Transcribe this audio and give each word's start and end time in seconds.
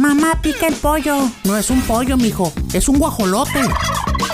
Mamá 0.00 0.40
pica 0.40 0.66
el 0.66 0.74
pollo. 0.76 1.30
No 1.44 1.58
es 1.58 1.68
un 1.68 1.82
pollo, 1.82 2.16
mijo. 2.16 2.50
Es 2.72 2.88
un 2.88 2.98
guajolote. 2.98 3.60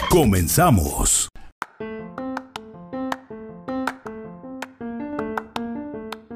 Comenzamos. 0.08 1.28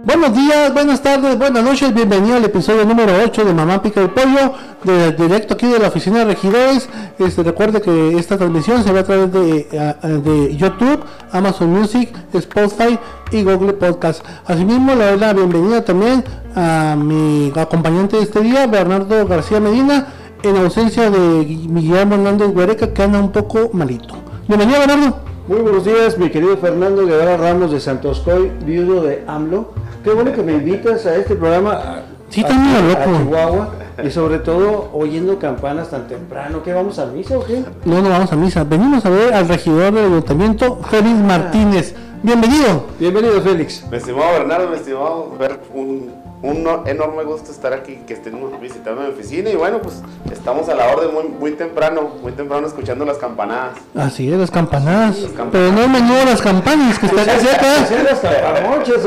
Buenos 0.03 0.35
días, 0.35 0.73
buenas 0.73 1.03
tardes, 1.03 1.37
buenas 1.37 1.63
noches, 1.63 1.93
bienvenido 1.93 2.37
al 2.37 2.45
episodio 2.45 2.87
número 2.87 3.13
8 3.23 3.45
de 3.45 3.53
Mamá 3.53 3.83
Pica 3.83 4.01
el 4.01 4.09
Pollo, 4.09 4.55
de, 4.83 5.13
directo 5.13 5.53
aquí 5.53 5.67
de 5.67 5.79
la 5.79 5.89
oficina 5.89 6.21
de 6.21 6.25
regidores. 6.25 6.89
Este, 7.19 7.43
recuerde 7.43 7.83
que 7.83 8.17
esta 8.17 8.39
transmisión 8.39 8.83
se 8.83 8.93
ve 8.93 9.01
a 9.01 9.05
través 9.05 9.31
de, 9.31 10.57
YouTube, 10.57 11.05
Amazon 11.33 11.71
Music, 11.71 12.17
Spotify 12.33 12.99
y 13.31 13.43
Google 13.45 13.75
Podcast. 13.75 14.25
Asimismo, 14.47 14.95
le 14.95 15.05
doy 15.05 15.19
la 15.19 15.35
bienvenida 15.35 15.85
también 15.85 16.25
a 16.57 16.97
mi 16.99 17.53
acompañante 17.55 18.17
de 18.17 18.23
este 18.23 18.41
día, 18.41 18.67
Bernardo 18.67 19.27
García 19.27 19.61
Medina, 19.61 20.07
en 20.43 20.57
ausencia 20.57 21.11
de 21.11 21.45
Guillermo 21.45 22.15
Hernández 22.15 22.55
Guareca, 22.55 22.95
que 22.95 23.03
anda 23.03 23.19
un 23.19 23.33
poco 23.33 23.69
malito. 23.75 24.15
Bienvenido, 24.49 24.79
Bernardo. 24.81 25.31
Muy 25.51 25.63
buenos 25.63 25.85
días, 25.85 26.17
mi 26.17 26.31
querido 26.31 26.57
Fernando 26.59 27.05
Guevara 27.05 27.37
Ramos 27.37 27.73
de 27.73 27.81
Santos 27.81 28.21
Coy, 28.21 28.53
viudo 28.65 29.03
de 29.03 29.25
AMLO. 29.27 29.73
Qué 30.03 30.11
bueno 30.11 30.33
que 30.33 30.43
me 30.43 30.53
invitas 30.55 31.05
a 31.05 31.17
este 31.17 31.37
programa. 31.37 32.03
Sí, 32.31 32.43
también 32.43 32.89
loco. 32.89 33.01
A 33.01 33.19
Chihuahua 33.19 33.71
y 34.03 34.11
sobre 34.11 34.39
todo 34.39 34.91
oyendo 34.95 35.39
campanas 35.39 35.91
tan 35.91 36.09
temprano. 36.09 36.63
¿Qué 36.63 36.73
vamos 36.73 36.99
a 36.99 37.07
misa 37.07 37.37
o 37.39 37.45
qué? 37.45 37.63
No, 37.85 38.01
no 38.01 38.09
vamos 38.09 38.33
a 38.33 38.37
misa. 38.37 38.65
Venimos 38.65 39.05
a 39.05 39.11
ver 39.11 39.35
al 39.35 39.47
regidor 39.47 39.93
del 39.93 40.07
ayuntamiento, 40.07 40.81
Félix 40.91 41.19
Martínez. 41.19 41.95
Bienvenido. 42.23 42.87
Bienvenido, 42.99 43.41
Félix. 43.43 43.85
Mi 43.91 43.99
estimado 43.99 44.33
Bernardo, 44.33 44.69
mi 44.69 44.77
estimado 44.77 45.37
ver 45.39 45.59
un, 45.75 46.11
un 46.43 46.67
enorme 46.87 47.25
gusto 47.25 47.51
estar 47.51 47.73
aquí, 47.73 47.99
que 48.07 48.15
estén 48.15 48.39
visitando 48.61 49.03
mi 49.03 49.09
oficina 49.09 49.51
y 49.51 49.57
bueno, 49.57 49.81
pues 49.83 50.03
estamos 50.33 50.69
a 50.69 50.75
la 50.75 50.89
orden 50.89 51.13
muy, 51.13 51.25
muy 51.25 51.51
temprano, 51.53 52.11
muy 52.23 52.33
temprano 52.33 52.67
escuchando 52.67 53.05
las 53.05 53.19
campanadas. 53.19 53.79
Así 53.95 54.33
es, 54.33 54.39
las 54.39 54.51
campanadas. 54.51 55.17
Pero 55.53 55.73
no 55.73 55.89
me 55.89 56.01
las 56.25 56.41
campanas 56.41 56.99
que 56.99 57.07
están 57.07 57.25
cerca. 57.25 57.67
las 58.03 58.21
campamochas, 58.21 59.05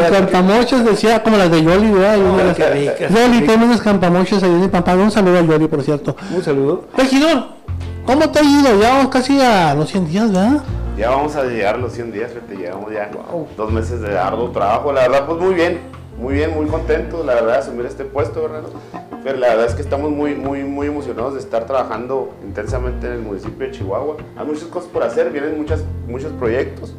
Las 0.00 0.10
campamochas 0.10 0.84
decía 0.84 1.22
como 1.22 1.36
las 1.36 1.50
de 1.50 1.62
Yoli, 1.62 1.92
¿verdad? 1.92 2.16
Yoli 3.10 3.46
tiene 3.46 3.64
unas 3.64 3.80
campamochas 3.80 4.42
ahí 4.42 4.50
en 4.50 4.62
el 4.62 4.98
Un 5.00 5.10
saludo 5.10 5.38
a 5.38 5.42
Yoli, 5.42 5.68
por 5.68 5.82
cierto. 5.82 6.16
Un 6.34 6.42
saludo. 6.42 6.84
Regidor, 6.96 7.44
¿cómo 8.04 8.28
te 8.30 8.40
ha 8.40 8.42
ido? 8.42 8.80
Ya 8.80 8.94
vamos 8.94 9.08
casi 9.08 9.40
a 9.40 9.74
los 9.74 9.88
100 9.88 10.08
días, 10.08 10.32
¿verdad? 10.32 10.62
Ya 10.96 11.10
vamos 11.10 11.36
a 11.36 11.44
llegar 11.44 11.76
a 11.76 11.78
los 11.78 11.92
100 11.92 12.12
días, 12.12 12.32
fíjate, 12.32 12.56
llevamos 12.56 12.92
ya 12.92 13.10
dos 13.56 13.72
meses 13.72 14.00
de 14.00 14.18
arduo 14.18 14.50
trabajo. 14.50 14.92
La 14.92 15.02
verdad, 15.02 15.26
pues 15.26 15.40
muy 15.40 15.54
bien, 15.54 15.80
muy 16.16 16.34
bien, 16.34 16.54
muy 16.54 16.66
contento, 16.66 17.24
la 17.24 17.34
verdad, 17.34 17.52
de 17.54 17.58
asumir 17.58 17.86
este 17.86 18.04
puesto, 18.04 18.42
¿verdad? 18.42 18.62
Pero 19.24 19.38
la 19.38 19.48
verdad 19.48 19.66
es 19.66 19.74
que 19.74 19.82
estamos 19.82 20.10
muy, 20.10 20.34
muy, 20.34 20.64
muy 20.64 20.88
emocionados 20.88 21.34
de 21.34 21.40
estar 21.40 21.66
trabajando 21.66 22.32
intensamente 22.44 23.06
en 23.06 23.14
el 23.14 23.20
municipio 23.20 23.66
de 23.66 23.72
Chihuahua. 23.72 24.16
Hay 24.36 24.46
muchas 24.46 24.64
cosas 24.64 24.90
por 24.90 25.02
hacer, 25.02 25.30
vienen 25.30 25.56
muchas, 25.56 25.84
muchos 26.08 26.32
proyectos. 26.32 26.94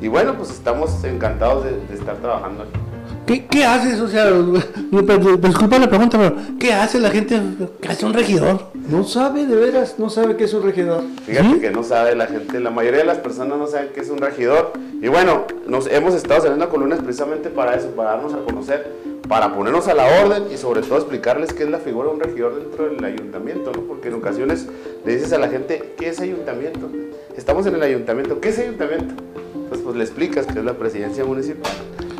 Y 0.00 0.08
bueno, 0.08 0.34
pues 0.36 0.50
estamos 0.50 1.02
encantados 1.04 1.64
de, 1.64 1.72
de 1.72 1.94
estar 1.94 2.16
trabajando 2.16 2.64
aquí. 2.64 2.87
¿Qué, 3.28 3.62
haces? 3.62 4.00
O 4.00 4.08
sea, 4.08 4.30
disculpa 4.30 5.78
la 5.78 5.88
pregunta, 5.90 6.16
pero 6.16 6.34
¿qué 6.58 6.72
hace 6.72 6.98
la 6.98 7.10
gente 7.10 7.38
que 7.78 7.88
hace 7.88 8.06
un 8.06 8.14
regidor? 8.14 8.68
No 8.88 9.04
sabe, 9.04 9.44
de 9.44 9.54
veras, 9.54 9.96
no 9.98 10.08
sabe 10.08 10.36
qué 10.36 10.44
es 10.44 10.54
un 10.54 10.62
regidor. 10.62 11.02
Fíjate 11.26 11.60
que 11.60 11.70
no 11.70 11.82
sabe 11.82 12.16
la 12.16 12.26
gente, 12.26 12.58
la 12.58 12.70
mayoría 12.70 13.00
de 13.00 13.04
las 13.04 13.18
personas 13.18 13.58
no 13.58 13.66
saben 13.66 13.90
qué 13.94 14.00
es 14.00 14.08
un 14.08 14.16
regidor. 14.16 14.72
Y 15.02 15.08
bueno, 15.08 15.44
nos 15.66 15.88
hemos 15.88 16.14
estado 16.14 16.40
saliendo 16.40 16.70
columnas 16.70 17.00
precisamente 17.00 17.50
para 17.50 17.74
eso, 17.74 17.88
para 17.88 18.12
darnos 18.12 18.32
a 18.32 18.38
conocer, 18.38 18.90
para 19.28 19.54
ponernos 19.54 19.88
a 19.88 19.94
la 19.94 20.06
orden 20.22 20.44
y 20.50 20.56
sobre 20.56 20.80
todo 20.80 20.96
explicarles 20.96 21.52
qué 21.52 21.64
es 21.64 21.70
la 21.70 21.80
figura 21.80 22.08
de 22.08 22.14
un 22.14 22.20
regidor 22.20 22.58
dentro 22.58 22.88
del 22.88 23.04
ayuntamiento, 23.04 23.72
¿no? 23.72 23.82
Porque 23.82 24.08
en 24.08 24.14
ocasiones 24.14 24.66
le 25.04 25.14
dices 25.14 25.34
a 25.34 25.38
la 25.38 25.48
gente, 25.48 25.94
¿qué 25.98 26.08
es 26.08 26.20
ayuntamiento? 26.20 26.88
Estamos 27.36 27.66
en 27.66 27.74
el 27.74 27.82
ayuntamiento, 27.82 28.40
¿qué 28.40 28.48
es 28.48 28.58
ayuntamiento? 28.58 29.22
Entonces, 29.54 29.84
pues 29.84 29.96
le 29.96 30.04
explicas 30.04 30.46
que 30.46 30.60
es 30.60 30.64
la 30.64 30.78
presidencia 30.78 31.26
municipal 31.26 31.72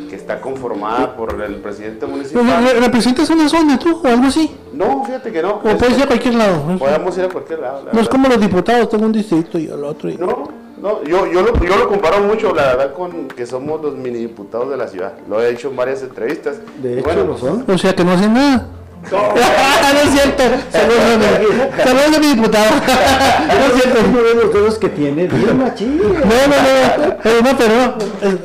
que 0.09 0.15
está 0.15 0.41
conformada 0.41 1.15
por 1.15 1.41
el 1.41 1.55
presidente 1.57 2.05
municipal. 2.05 2.45
¿Representas 2.79 3.29
una 3.29 3.47
zona 3.47 3.77
tú 3.77 4.01
o 4.03 4.07
algo 4.07 4.25
así? 4.27 4.51
No, 4.73 5.05
fíjate 5.05 5.31
que 5.31 5.41
no. 5.41 5.55
O 5.55 5.61
puedes 5.61 5.97
ir 5.97 6.03
a 6.03 6.07
cualquier 6.07 6.35
lado. 6.35 6.77
Podemos 6.77 7.17
ir 7.17 7.25
a 7.25 7.29
cualquier 7.29 7.59
lado. 7.59 7.85
No 7.91 7.99
es 7.99 8.09
como 8.09 8.27
los 8.27 8.39
diputados, 8.41 8.89
tengo 8.89 9.05
un 9.05 9.11
distrito 9.11 9.57
y 9.57 9.67
el 9.67 9.83
otro. 9.83 10.09
No, 10.17 10.49
no, 10.81 11.03
yo, 11.03 11.27
yo, 11.27 11.41
lo, 11.41 11.53
yo 11.63 11.77
lo 11.77 11.87
comparo 11.87 12.21
mucho, 12.21 12.53
la 12.53 12.75
verdad, 12.75 12.93
con 12.93 13.27
que 13.27 13.45
somos 13.45 13.81
los 13.81 13.95
mini 13.95 14.19
diputados 14.19 14.69
de 14.69 14.77
la 14.77 14.87
ciudad. 14.87 15.13
Lo 15.27 15.41
he 15.41 15.51
hecho 15.51 15.69
en 15.69 15.75
varias 15.75 16.01
entrevistas. 16.01 16.57
De 16.81 16.99
hecho, 16.99 17.25
lo 17.25 17.37
son. 17.37 17.65
O 17.67 17.77
sea 17.77 17.93
que 17.95 18.03
no 18.03 18.11
hacen 18.11 18.33
nada. 18.33 18.67
No, 19.11 19.33
no 19.33 19.99
es 20.01 20.09
cierto. 20.11 20.43
Saludos 20.71 22.15
a 22.15 22.19
mi 22.19 22.27
diputado. 22.27 22.65
no 22.75 23.65
es 23.65 23.81
cierto. 23.81 23.99
Uno 24.09 24.21
de 24.21 24.35
los 24.35 24.53
dedos 24.53 24.77
que 24.77 24.89
tiene 24.89 25.27
bien 25.27 25.57
machín. 25.57 25.97
No, 25.97 26.13
no, 26.13 27.07
no. 27.07 27.17
Pero 27.23 27.41
no, 27.41 27.57
pero 27.57 27.97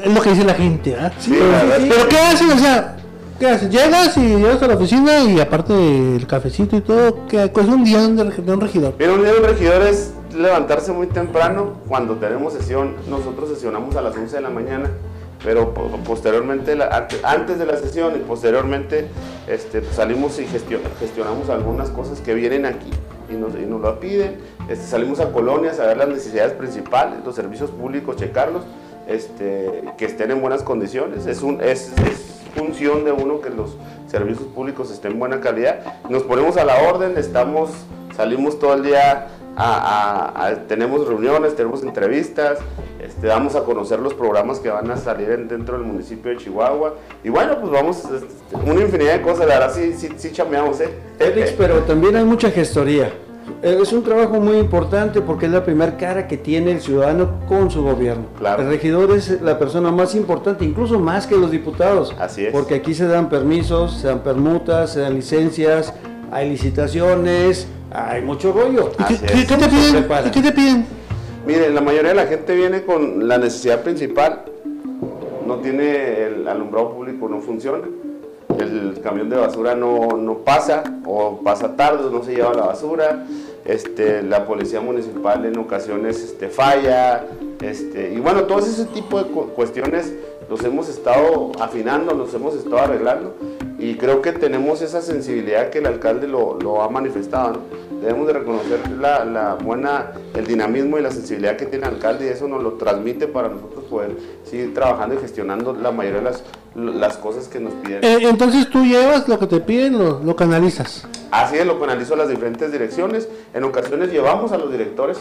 es, 0.04 0.14
lo 0.14 0.20
que 0.20 0.30
dice 0.30 0.44
la 0.44 0.54
gente. 0.54 0.96
¿ah? 0.98 1.12
Sí, 1.18 1.36
pero, 1.88 2.08
¿qué 2.08 2.18
hacen? 2.18 2.50
O 2.50 2.58
sea, 2.58 2.96
¿qué 3.38 3.48
haces? 3.48 3.70
Llegas 3.70 4.16
y 4.16 4.20
llegas 4.20 4.62
a 4.62 4.68
la 4.68 4.74
oficina 4.74 5.20
y 5.24 5.40
aparte 5.40 5.72
del 5.72 6.26
cafecito 6.26 6.76
y 6.76 6.80
todo, 6.80 7.26
¿qué 7.28 7.44
es 7.44 7.50
pues 7.50 7.66
un 7.66 7.84
día 7.84 8.00
de 8.00 8.06
un 8.06 8.60
regidor? 8.60 8.94
Pero 8.96 9.14
un 9.14 9.22
día 9.22 9.32
de 9.32 9.38
un 9.38 9.44
regidor 9.44 9.82
es 9.82 10.12
levantarse 10.34 10.92
muy 10.92 11.08
temprano. 11.08 11.74
Cuando 11.88 12.14
tenemos 12.14 12.52
sesión, 12.52 12.94
nosotros 13.08 13.50
sesionamos 13.50 13.94
a 13.96 14.02
las 14.02 14.16
11 14.16 14.36
de 14.36 14.42
la 14.42 14.50
mañana 14.50 14.90
pero 15.44 15.74
posteriormente, 15.74 16.76
antes 17.22 17.58
de 17.58 17.66
la 17.66 17.76
sesión 17.76 18.16
y 18.16 18.20
posteriormente 18.20 19.08
este, 19.46 19.84
salimos 19.92 20.40
y 20.40 20.46
gestionamos 20.46 21.50
algunas 21.50 21.90
cosas 21.90 22.20
que 22.22 22.32
vienen 22.32 22.64
aquí 22.64 22.90
y 23.30 23.34
nos, 23.34 23.54
y 23.54 23.66
nos 23.66 23.82
lo 23.82 24.00
piden. 24.00 24.38
Este, 24.70 24.86
salimos 24.86 25.20
a 25.20 25.32
colonias 25.32 25.78
a 25.80 25.86
ver 25.86 25.98
las 25.98 26.08
necesidades 26.08 26.54
principales, 26.54 27.22
los 27.24 27.34
servicios 27.34 27.70
públicos, 27.70 28.16
checarlos, 28.16 28.62
este, 29.06 29.84
que 29.98 30.06
estén 30.06 30.30
en 30.30 30.40
buenas 30.40 30.62
condiciones. 30.62 31.26
Es, 31.26 31.42
un, 31.42 31.60
es, 31.60 31.92
función 32.56 33.04
de 33.04 33.12
uno 33.12 33.40
que 33.40 33.50
los 33.50 33.76
servicios 34.06 34.46
públicos 34.48 34.90
estén 34.90 35.12
en 35.12 35.18
buena 35.18 35.40
calidad. 35.40 35.80
Nos 36.08 36.22
ponemos 36.22 36.56
a 36.56 36.64
la 36.64 36.88
orden, 36.88 37.18
estamos, 37.18 37.70
salimos 38.16 38.58
todo 38.58 38.74
el 38.74 38.84
día 38.84 39.26
tenemos 40.68 41.06
reuniones, 41.06 41.54
tenemos 41.54 41.82
entrevistas, 41.82 42.58
este, 43.00 43.26
damos 43.26 43.54
a 43.54 43.64
conocer 43.64 44.00
los 44.00 44.14
programas 44.14 44.58
que 44.60 44.68
van 44.68 44.90
a 44.90 44.96
salir 44.96 45.28
dentro 45.46 45.78
del 45.78 45.86
municipio 45.86 46.30
de 46.30 46.38
Chihuahua. 46.38 46.94
Y 47.22 47.28
bueno, 47.28 47.58
pues 47.60 47.72
vamos, 47.72 48.04
este, 48.04 48.56
una 48.56 48.80
infinidad 48.80 49.14
de 49.14 49.22
cosas, 49.22 49.46
la 49.46 49.58
verdad 49.58 49.74
sí, 49.74 49.92
sí, 49.94 50.08
sí 50.16 50.32
chameamos, 50.32 50.80
¿eh? 50.80 50.90
pero 51.56 51.78
también 51.80 52.16
hay 52.16 52.24
mucha 52.24 52.50
gestoría. 52.50 53.12
Eh, 53.62 53.78
es 53.80 53.92
un 53.92 54.02
trabajo 54.02 54.40
muy 54.40 54.56
importante 54.56 55.20
porque 55.20 55.46
es 55.46 55.52
la 55.52 55.64
primera 55.64 55.96
cara 55.96 56.26
que 56.26 56.36
tiene 56.36 56.72
el 56.72 56.80
ciudadano 56.80 57.40
con 57.46 57.70
su 57.70 57.82
gobierno. 57.82 58.24
El 58.40 58.68
regidor 58.68 59.10
es 59.12 59.40
la 59.40 59.58
persona 59.58 59.90
más 59.90 60.14
importante, 60.14 60.64
incluso 60.64 60.98
más 60.98 61.26
que 61.26 61.36
los 61.36 61.50
diputados. 61.50 62.14
Así 62.18 62.46
es. 62.46 62.52
Porque 62.52 62.74
aquí 62.74 62.94
se 62.94 63.06
dan 63.06 63.28
permisos, 63.28 63.98
se 63.98 64.08
dan 64.08 64.20
permutas, 64.20 64.92
se 64.92 65.00
dan 65.00 65.14
licencias, 65.14 65.92
hay 66.30 66.50
licitaciones, 66.50 67.66
hay 67.94 68.22
mucho 68.22 68.52
rollo. 68.52 68.90
¿Y 69.08 69.44
qué, 69.46 69.56
te 69.56 69.68
piden? 69.68 70.06
¿Qué 70.32 70.42
te 70.42 70.52
piden? 70.52 70.86
Miren, 71.46 71.74
la 71.74 71.80
mayoría 71.80 72.10
de 72.10 72.16
la 72.16 72.26
gente 72.26 72.54
viene 72.54 72.82
con 72.82 73.28
la 73.28 73.38
necesidad 73.38 73.82
principal. 73.82 74.44
No 75.46 75.56
tiene 75.56 76.24
el 76.24 76.48
alumbrado 76.48 76.94
público, 76.94 77.28
no 77.28 77.40
funciona. 77.40 77.86
El 78.58 79.00
camión 79.02 79.30
de 79.30 79.36
basura 79.36 79.74
no, 79.74 80.16
no 80.16 80.38
pasa 80.38 80.82
o 81.06 81.40
pasa 81.42 81.76
tarde, 81.76 82.10
no 82.10 82.22
se 82.24 82.34
lleva 82.34 82.52
la 82.52 82.66
basura. 82.66 83.26
Este, 83.64 84.22
la 84.22 84.46
policía 84.46 84.80
municipal 84.80 85.44
en 85.44 85.56
ocasiones 85.58 86.22
este, 86.22 86.48
falla. 86.48 87.24
Este, 87.60 88.12
y 88.12 88.20
bueno, 88.20 88.44
todo 88.44 88.58
ese 88.58 88.86
tipo 88.86 89.22
de 89.22 89.30
cuestiones 89.30 90.12
los 90.48 90.62
hemos 90.64 90.88
estado 90.88 91.52
afinando, 91.60 92.14
los 92.14 92.32
hemos 92.34 92.54
estado 92.54 92.78
arreglando 92.78 93.34
y 93.78 93.96
creo 93.96 94.22
que 94.22 94.32
tenemos 94.32 94.82
esa 94.82 95.02
sensibilidad 95.02 95.70
que 95.70 95.78
el 95.78 95.86
alcalde 95.86 96.28
lo, 96.28 96.58
lo 96.60 96.82
ha 96.82 96.88
manifestado. 96.88 97.60
Debemos 98.00 98.26
de 98.26 98.34
reconocer 98.34 98.80
la, 99.00 99.24
la, 99.24 99.54
buena, 99.54 100.12
el 100.34 100.46
dinamismo 100.46 100.98
y 100.98 101.02
la 101.02 101.10
sensibilidad 101.10 101.56
que 101.56 101.66
tiene 101.66 101.86
el 101.86 101.94
alcalde 101.94 102.26
y 102.26 102.28
eso 102.28 102.46
nos 102.46 102.62
lo 102.62 102.72
transmite 102.74 103.26
para 103.26 103.48
nosotros 103.48 103.84
poder 103.84 104.12
seguir 104.44 104.74
trabajando 104.74 105.14
y 105.14 105.18
gestionando 105.18 105.72
la 105.72 105.90
mayoría 105.90 106.18
de 106.18 106.24
las, 106.24 106.44
las 106.74 107.16
cosas 107.16 107.48
que 107.48 107.60
nos 107.60 107.72
piden. 107.74 108.04
Eh, 108.04 108.18
entonces 108.28 108.68
tú 108.68 108.84
llevas 108.84 109.26
lo 109.28 109.38
que 109.38 109.46
te 109.46 109.60
piden, 109.60 109.98
lo, 109.98 110.20
lo 110.20 110.36
canalizas. 110.36 111.06
así 111.30 111.56
es 111.56 111.66
lo 111.66 111.78
que 111.78 111.84
analizo 111.84 112.14
las 112.14 112.28
diferentes 112.28 112.70
direcciones. 112.70 113.28
En 113.54 113.64
ocasiones 113.64 114.12
llevamos 114.12 114.52
a 114.52 114.58
los 114.58 114.70
directores, 114.70 115.18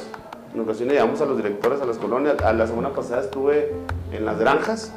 en 0.53 0.59
ocasiones 0.59 0.95
llevamos 0.95 1.21
a 1.21 1.25
los 1.25 1.37
directores 1.37 1.81
a 1.81 1.85
las 1.85 1.97
colonias. 1.97 2.35
A 2.43 2.51
la 2.53 2.67
semana 2.67 2.89
pasada 2.89 3.21
estuve 3.21 3.71
en 4.11 4.25
las 4.25 4.37
granjas, 4.39 4.91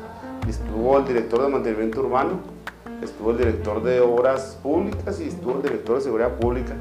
estuvo 0.51 0.99
el 0.99 1.07
director 1.07 1.43
de 1.43 1.49
mantenimiento 1.49 2.01
urbano, 2.01 2.41
estuvo 3.03 3.31
el 3.33 3.39
director 3.39 3.83
de 3.83 4.01
obras 4.01 4.59
públicas 4.63 5.21
y 5.21 5.25
estuvo 5.25 5.57
el 5.57 5.63
director 5.63 5.97
de 5.97 6.03
seguridad 6.03 6.35
pública 6.35 6.75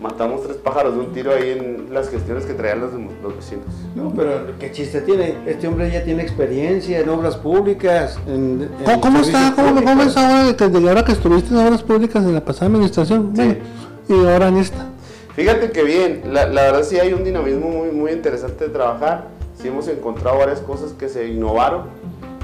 matamos 0.00 0.42
tres 0.42 0.56
pájaros 0.56 0.94
de 0.94 1.00
un 1.00 1.12
tiro 1.12 1.34
ahí 1.34 1.50
en 1.50 1.92
las 1.92 2.08
gestiones 2.08 2.44
que 2.44 2.54
traían 2.54 2.80
los, 2.80 2.92
los 3.22 3.36
vecinos. 3.36 3.66
No, 3.94 4.12
pero 4.14 4.58
qué 4.58 4.72
chiste 4.72 5.02
tiene. 5.02 5.36
Este 5.46 5.68
hombre 5.68 5.90
ya 5.90 6.02
tiene 6.02 6.22
experiencia 6.22 7.00
en 7.00 7.08
obras 7.08 7.36
públicas. 7.36 8.18
En, 8.26 8.68
¿Cómo, 9.00 9.20
está? 9.20 9.52
¿Cómo, 9.54 9.82
¿Cómo, 9.84 10.02
es 10.02 10.16
ahora, 10.16 10.52
de, 10.52 10.88
ahora 10.88 11.04
que 11.04 11.12
estuviste 11.12 11.52
en 11.54 11.60
obras 11.60 11.82
públicas 11.82 12.24
en 12.24 12.34
la 12.34 12.44
pasada 12.44 12.66
administración? 12.66 13.32
Sí. 13.36 13.58
y 14.08 14.26
ahora 14.26 14.48
en 14.48 14.56
esta. 14.56 14.86
Fíjate 15.36 15.70
que 15.70 15.84
bien, 15.84 16.22
la, 16.32 16.46
la, 16.46 16.62
verdad 16.62 16.82
sí 16.82 16.98
hay 16.98 17.12
un 17.12 17.22
dinamismo 17.22 17.68
muy, 17.68 17.90
muy 17.90 18.12
interesante 18.12 18.64
de 18.64 18.70
trabajar. 18.70 19.28
Sí 19.60 19.68
hemos 19.68 19.86
encontrado 19.88 20.38
varias 20.38 20.60
cosas 20.60 20.92
que 20.92 21.08
se 21.08 21.28
innovaron 21.28 21.82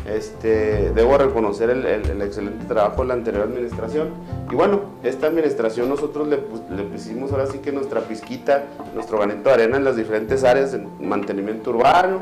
este, 0.08 0.92
debo 0.92 1.18
reconocer 1.18 1.70
el, 1.70 2.22
excelente 2.22 2.64
trabajo 2.66 3.02
de 3.02 3.08
la 3.08 3.14
anterior 3.14 3.44
administración. 3.44 4.10
Y 4.50 4.54
bueno, 4.54 4.80
esta 5.02 5.26
administración 5.26 5.88
nosotros 5.88 6.28
le, 6.28 6.36
pusimos 6.36 7.32
ahora 7.32 7.46
sí 7.46 7.58
que 7.58 7.72
nuestra 7.72 8.00
pizquita, 8.02 8.64
nuestro 8.94 9.18
granito 9.18 9.48
de 9.48 9.54
arena 9.54 9.76
en 9.76 9.84
las 9.84 9.96
diferentes 9.96 10.44
áreas, 10.44 10.74
en 10.74 10.88
mantenimiento 11.00 11.70
urbano, 11.70 12.20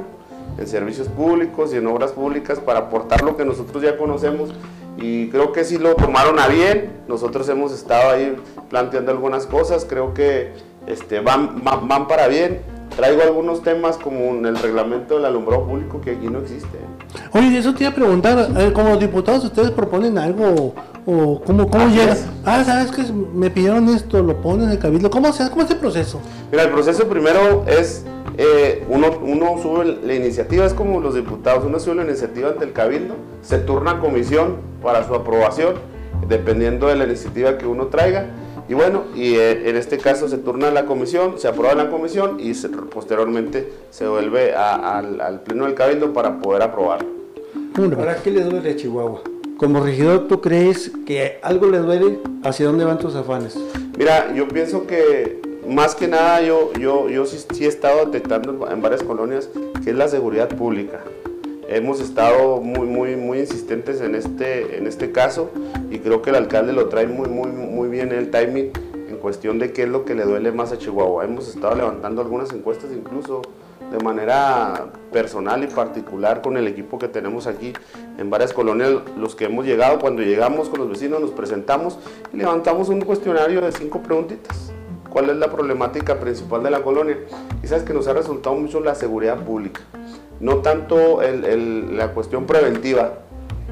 en 0.59 0.67
servicios 0.67 1.09
públicos 1.09 1.75
y 1.75 1.77
en 1.77 1.87
obras 1.87 2.13
públicas 2.13 2.59
para 2.59 2.81
aportar 2.81 3.23
lo 3.23 3.37
que 3.37 3.45
nosotros 3.45 3.83
ya 3.83 3.97
conocemos. 3.99 4.55
Y 4.97 5.29
creo 5.29 5.53
que 5.53 5.65
sí 5.65 5.77
lo 5.77 5.95
tomaron 5.97 6.39
a 6.39 6.49
bien. 6.49 6.93
Nosotros 7.09 7.49
hemos 7.49 7.73
estado 7.73 8.13
ahí 8.13 8.37
planteando 8.71 9.11
algunas 9.11 9.45
cosas, 9.45 9.85
creo 9.85 10.15
que 10.15 10.53
este, 10.87 11.21
van 11.21 11.63
para 12.09 12.29
bien 12.29 12.74
traigo 12.97 13.23
algunos 13.23 13.63
temas 13.63 13.97
como 13.97 14.47
el 14.47 14.57
reglamento 14.57 15.17
del 15.17 15.25
alumbrado 15.25 15.67
público 15.67 16.01
que 16.01 16.13
aquí 16.13 16.29
no 16.29 16.41
existe. 16.41 16.79
Oye, 17.33 17.59
eso 17.59 17.75
te 17.75 17.85
iba 17.85 17.93
a 17.93 17.95
preguntar, 17.95 18.51
eh, 18.57 18.73
como 18.73 18.97
diputados 18.97 19.45
ustedes 19.45 19.71
proponen 19.71 20.19
algo 20.19 20.75
o 21.07 21.41
cómo, 21.45 21.69
cómo 21.69 21.89
llega. 21.89 22.17
Ah, 22.45 22.65
sabes 22.65 22.91
que 22.91 23.03
me 23.13 23.51
pidieron 23.51 23.89
esto, 23.89 24.23
lo 24.23 24.41
ponen 24.41 24.67
en 24.67 24.73
el 24.73 24.79
cabildo. 24.79 25.11
¿Cómo 25.11 25.33
se 25.33 25.49
¿Cómo 25.51 25.63
es 25.63 25.71
el 25.71 25.79
proceso? 25.79 26.21
Mira, 26.51 26.65
el 26.65 26.71
proceso 26.71 27.07
primero 27.09 27.65
es 27.67 28.05
eh, 28.37 28.85
uno, 28.89 29.19
uno 29.23 29.59
sube 29.63 29.99
la 30.03 30.15
iniciativa, 30.15 30.65
es 30.65 30.75
como 30.75 31.01
los 31.01 31.15
diputados, 31.15 31.65
uno 31.65 31.79
sube 31.79 31.97
la 31.97 32.05
iniciativa 32.05 32.49
ante 32.49 32.65
el 32.65 32.73
cabildo, 32.73 33.15
se 33.43 33.59
turna 33.59 34.01
comisión 34.01 34.57
para 34.83 35.07
su 35.07 35.15
aprobación, 35.15 35.75
dependiendo 36.29 36.89
de 36.89 36.97
la 36.97 37.05
iniciativa 37.05 37.59
que 37.59 37.67
uno 37.67 37.87
traiga 37.87 38.31
y 38.69 38.75
bueno, 38.75 39.05
y 39.15 39.35
eh, 39.35 39.69
en 39.69 39.77
este 39.77 39.99
caso 39.99 40.29
se 40.29 40.39
turna 40.39 40.71
la 40.71 40.87
comisión, 40.87 41.39
se 41.39 41.49
aprueba 41.49 41.75
la 41.75 41.91
comisión 41.91 42.39
y 42.41 42.55
posteriormente 42.93 43.71
se 43.91 44.07
vuelve 44.07 44.55
al, 44.55 45.43
Pleno 45.45 45.67
del 45.67 45.75
Cabildo 45.75 46.13
para 46.13 46.39
poder 46.39 46.63
aprobar. 46.63 47.05
¿Para 47.97 48.17
qué 48.17 48.31
le 48.31 48.43
duele 48.43 48.71
a 48.71 48.77
Chihuahua? 48.77 49.23
Como 49.59 49.81
regidor, 49.81 50.29
¿tú 50.29 50.41
crees 50.41 50.91
que 51.07 51.39
algo 51.43 51.69
le 51.69 51.79
duele? 51.79 52.19
¿Hacia 52.43 52.67
dónde 52.67 52.85
van 52.85 52.99
tus 52.99 53.15
afanes? 53.15 53.59
Mira, 53.99 54.33
yo 54.35 54.49
pienso 54.49 54.87
que 54.87 55.43
más 55.69 55.95
que 55.95 56.09
nada 56.09 56.41
yo, 56.41 56.73
yo, 56.75 57.09
yo 57.09 57.27
sí, 57.27 57.39
sí 57.53 57.65
he 57.65 57.69
estado 57.69 58.07
detectando 58.07 58.69
en 58.71 58.83
varias 58.83 59.03
colonias 59.03 59.49
que 59.83 59.91
es 59.91 59.97
la 59.97 60.09
seguridad 60.09 60.49
pública. 60.49 61.01
Hemos 61.75 61.99
estado 61.99 62.61
muy, 62.61 62.87
muy, 62.87 63.17
muy 63.17 63.41
insistentes 63.41 64.01
en 64.01 64.15
este, 64.15 64.79
en 64.79 64.87
este 64.87 65.11
caso 65.11 65.51
y 65.91 65.99
creo 65.99 66.23
que 66.23 66.31
el 66.31 66.37
alcalde 66.37 66.73
lo 66.73 66.89
trae 66.89 67.09
muy, 67.09 67.29
muy, 67.29 67.51
muy 67.51 67.89
bien 67.89 68.13
el 68.13 68.31
timing 68.31 68.71
en 69.09 69.17
cuestión 69.17 69.59
de 69.59 69.73
qué 69.73 69.83
es 69.83 69.89
lo 69.89 70.05
que 70.05 70.15
le 70.15 70.23
duele 70.23 70.53
más 70.53 70.71
a 70.71 70.79
Chihuahua. 70.79 71.25
Hemos 71.25 71.49
estado 71.49 71.75
levantando 71.75 72.23
algunas 72.23 72.53
encuestas 72.53 72.93
incluso 72.93 73.43
de 73.91 73.99
manera 73.99 74.87
personal 75.11 75.65
y 75.65 75.67
particular 75.67 76.43
con 76.43 76.57
el 76.57 76.69
equipo 76.69 76.97
que 76.97 77.09
tenemos 77.09 77.49
aquí 77.49 77.73
en 78.19 78.31
varias 78.31 78.53
colonias, 78.53 78.93
los 79.19 79.35
que 79.35 79.47
hemos 79.47 79.67
llegado, 79.67 79.99
cuando 79.99 80.23
llegamos 80.23 80.69
con 80.69 80.79
los 80.79 80.89
vecinos 80.89 81.21
nos 81.21 81.33
presentamos 81.33 81.99
y 82.33 82.37
levantamos 82.37 82.89
un 82.89 83.01
cuestionario 83.01 83.61
de 83.61 83.73
cinco 83.73 84.01
preguntitas. 84.01 84.74
¿Cuál 85.15 85.31
es 85.31 85.37
la 85.37 85.51
problemática 85.51 86.21
principal 86.21 86.63
de 86.63 86.71
la 86.71 86.83
colonia? 86.83 87.17
Y 87.63 87.67
sabes 87.67 87.85
que 87.85 87.95
nos 87.95 88.07
ha 88.09 88.13
resultado 88.13 88.55
mucho 88.55 88.81
la 88.81 88.95
seguridad 88.95 89.39
pública 89.39 89.81
no 90.41 90.59
tanto 90.59 91.21
la 91.23 92.13
cuestión 92.13 92.47
preventiva, 92.47 93.21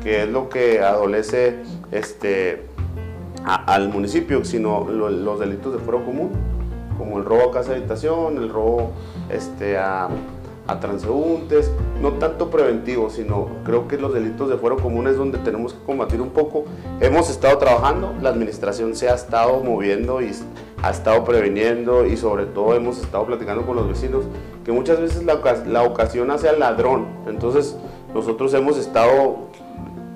que 0.02 0.22
es 0.22 0.28
lo 0.28 0.48
que 0.48 0.80
adolece 0.80 1.56
este, 1.90 2.62
al 3.44 3.88
municipio, 3.88 4.44
sino 4.44 4.88
los 4.88 5.38
delitos 5.40 5.72
de 5.74 5.78
fuero 5.78 6.04
común, 6.04 6.30
como 6.98 7.18
el 7.18 7.24
robo 7.24 7.50
a 7.50 7.52
casa 7.52 7.70
de 7.70 7.78
habitación, 7.78 8.36
el 8.36 8.48
robo 8.48 8.92
este, 9.28 9.76
a, 9.76 10.08
a 10.66 10.80
transeúntes, 10.80 11.70
no 12.00 12.12
tanto 12.12 12.50
preventivo, 12.50 13.10
sino 13.10 13.48
creo 13.64 13.88
que 13.88 13.98
los 13.98 14.14
delitos 14.14 14.48
de 14.48 14.56
fuero 14.56 14.76
común 14.76 15.08
es 15.08 15.16
donde 15.16 15.38
tenemos 15.38 15.74
que 15.74 15.84
combatir 15.84 16.20
un 16.20 16.30
poco. 16.30 16.64
Hemos 17.00 17.28
estado 17.28 17.58
trabajando, 17.58 18.14
la 18.22 18.30
administración 18.30 18.94
se 18.94 19.08
ha 19.08 19.14
estado 19.14 19.62
moviendo 19.62 20.22
y 20.22 20.30
ha 20.82 20.90
estado 20.90 21.24
previniendo 21.24 22.04
y 22.06 22.16
sobre 22.16 22.46
todo 22.46 22.74
hemos 22.74 22.98
estado 22.98 23.26
platicando 23.26 23.64
con 23.64 23.76
los 23.76 23.88
vecinos 23.88 24.24
que 24.64 24.72
muchas 24.72 25.00
veces 25.00 25.24
la, 25.24 25.40
la 25.66 25.82
ocasión 25.84 26.30
hace 26.30 26.48
al 26.48 26.58
ladrón. 26.58 27.06
Entonces 27.26 27.76
nosotros 28.12 28.52
hemos 28.54 28.76
estado 28.76 29.48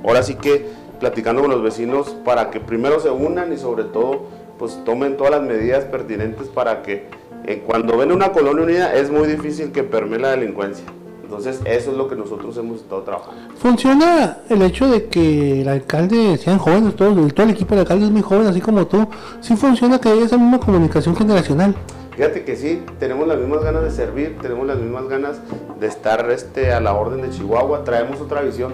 ahora 0.05 0.23
sí 0.23 0.35
que 0.35 0.67
platicando 0.99 1.43
con 1.43 1.51
los 1.51 1.63
vecinos 1.63 2.17
para 2.25 2.51
que 2.51 2.61
primero 2.61 3.01
se 3.01 3.11
unan 3.11 3.53
y 3.53 3.57
sobre 3.57 3.85
todo 3.85 4.23
pues 4.59 4.83
tomen 4.85 5.17
todas 5.17 5.33
las 5.33 5.43
medidas 5.43 5.85
pertinentes 5.85 6.49
para 6.49 6.83
que 6.83 7.07
eh, 7.45 7.63
cuando 7.65 7.97
ven 7.97 8.11
una 8.11 8.33
colonia 8.33 8.65
unida 8.65 8.95
es 8.95 9.11
muy 9.11 9.29
difícil 9.29 9.71
que 9.71 9.85
permee 9.85 10.19
la 10.19 10.31
delincuencia. 10.31 10.85
Entonces, 11.27 11.61
eso 11.65 11.91
es 11.91 11.97
lo 11.97 12.09
que 12.09 12.15
nosotros 12.15 12.57
hemos 12.57 12.83
estado 12.83 13.03
trabajando. 13.03 13.53
¿Funciona 13.57 14.39
el 14.49 14.63
hecho 14.63 14.89
de 14.89 15.07
que 15.07 15.63
el 15.63 15.69
alcalde 15.69 16.39
sean 16.39 16.59
jóvenes, 16.59 16.95
todo, 16.95 17.15
todo 17.33 17.43
el 17.43 17.51
equipo 17.51 17.75
de 17.75 17.81
alcalde 17.81 18.05
es 18.05 18.13
muy 18.13 18.23
joven, 18.23 18.47
así 18.47 18.61
como 18.61 18.87
tú? 18.87 19.09
¿Sí 19.41 19.57
funciona 19.57 20.01
que 20.01 20.09
haya 20.09 20.25
esa 20.25 20.39
misma 20.39 20.61
comunicación 20.61 21.17
generacional? 21.17 21.75
Fíjate 22.15 22.45
que 22.45 22.55
sí, 22.55 22.81
tenemos 23.01 23.27
las 23.27 23.39
mismas 23.39 23.65
ganas 23.65 23.83
de 23.83 23.91
servir, 23.91 24.39
tenemos 24.41 24.69
las 24.69 24.79
mismas 24.79 25.09
ganas 25.09 25.41
de 25.81 25.87
estar 25.89 26.31
este, 26.31 26.73
a 26.73 26.81
la 26.81 26.95
orden 26.95 27.23
de 27.23 27.31
Chihuahua, 27.31 27.83
traemos 27.83 28.21
otra 28.21 28.41
visión 28.43 28.73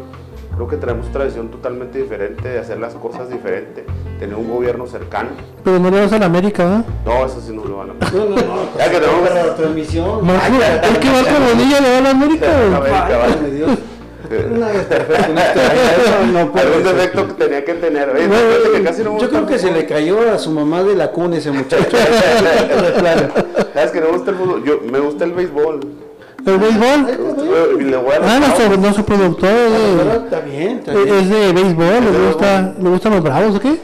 Creo 0.54 0.68
que 0.68 0.76
tenemos 0.76 1.08
otra 1.08 1.24
visión 1.24 1.50
totalmente 1.50 1.98
diferente 1.98 2.46
de 2.46 2.58
hacer 2.58 2.78
las 2.78 2.94
cosas 2.94 3.30
diferente, 3.30 3.86
tener 4.22 4.36
un 4.36 4.48
gobierno 4.48 4.86
cercano. 4.86 5.30
Pero 5.64 5.80
no 5.80 5.90
le 5.90 6.00
vas 6.00 6.12
a 6.12 6.18
la 6.18 6.26
América, 6.26 6.84
No, 7.04 7.26
eso 7.26 7.40
sí 7.44 7.52
no 7.52 7.64
lo 7.64 7.78
van 7.78 7.90
a 7.90 7.94
No, 7.94 8.24
no, 8.26 8.36
no. 8.36 8.68
ya 8.78 8.88
que 8.88 9.00
tenemos 9.00 9.34
la 9.34 9.56
transmisión. 9.56 10.24
No, 10.26 10.34
es 10.34 10.98
que 10.98 11.10
va 11.10 11.22
con 11.24 11.46
Bonilla 11.48 11.80
le 11.80 11.90
va 11.90 11.98
a 11.98 12.00
la 12.00 12.10
América. 12.10 12.66
América, 12.76 13.18
vale. 13.18 13.50
Dios. 13.50 13.70
Algún 16.32 16.84
defecto 16.84 17.26
que 17.26 17.34
tenía 17.34 17.64
que 17.64 17.74
tener. 17.74 18.10
Oye, 18.10 18.28
que 18.72 18.82
casi 18.84 19.02
no 19.02 19.18
yo 19.18 19.28
creo 19.28 19.44
que 19.46 19.58
se 19.58 19.72
le 19.72 19.84
cayó 19.86 20.32
a 20.32 20.38
su 20.38 20.50
mamá 20.52 20.84
de 20.84 20.94
la 20.94 21.10
cuna 21.10 21.36
ese 21.36 21.50
muchacho. 21.50 21.96
¿Sabes 23.74 23.90
que 23.90 24.00
no 24.00 24.06
me 24.06 24.12
gusta 24.12 24.30
el 24.30 24.36
fútbol? 24.36 24.64
Yo, 24.64 24.80
me 24.90 25.00
gusta 25.00 25.24
el 25.24 25.32
béisbol. 25.32 25.80
¿El 26.46 26.58
béisbol? 26.58 27.06
Ah, 28.22 28.38
nuestro, 28.38 28.76
nuestro 28.76 29.04
productor 29.04 29.50
eh, 29.50 30.20
está 30.24 30.40
bien, 30.40 30.78
está 30.78 30.92
bien. 30.92 31.14
es 31.14 31.28
de 31.28 31.52
béisbol, 31.52 32.04
le, 32.04 32.26
gusta, 32.28 32.74
le 32.80 32.88
gustan 32.88 33.12
los 33.12 33.22
bravos, 33.22 33.56
¿o 33.56 33.60
qué? 33.60 33.78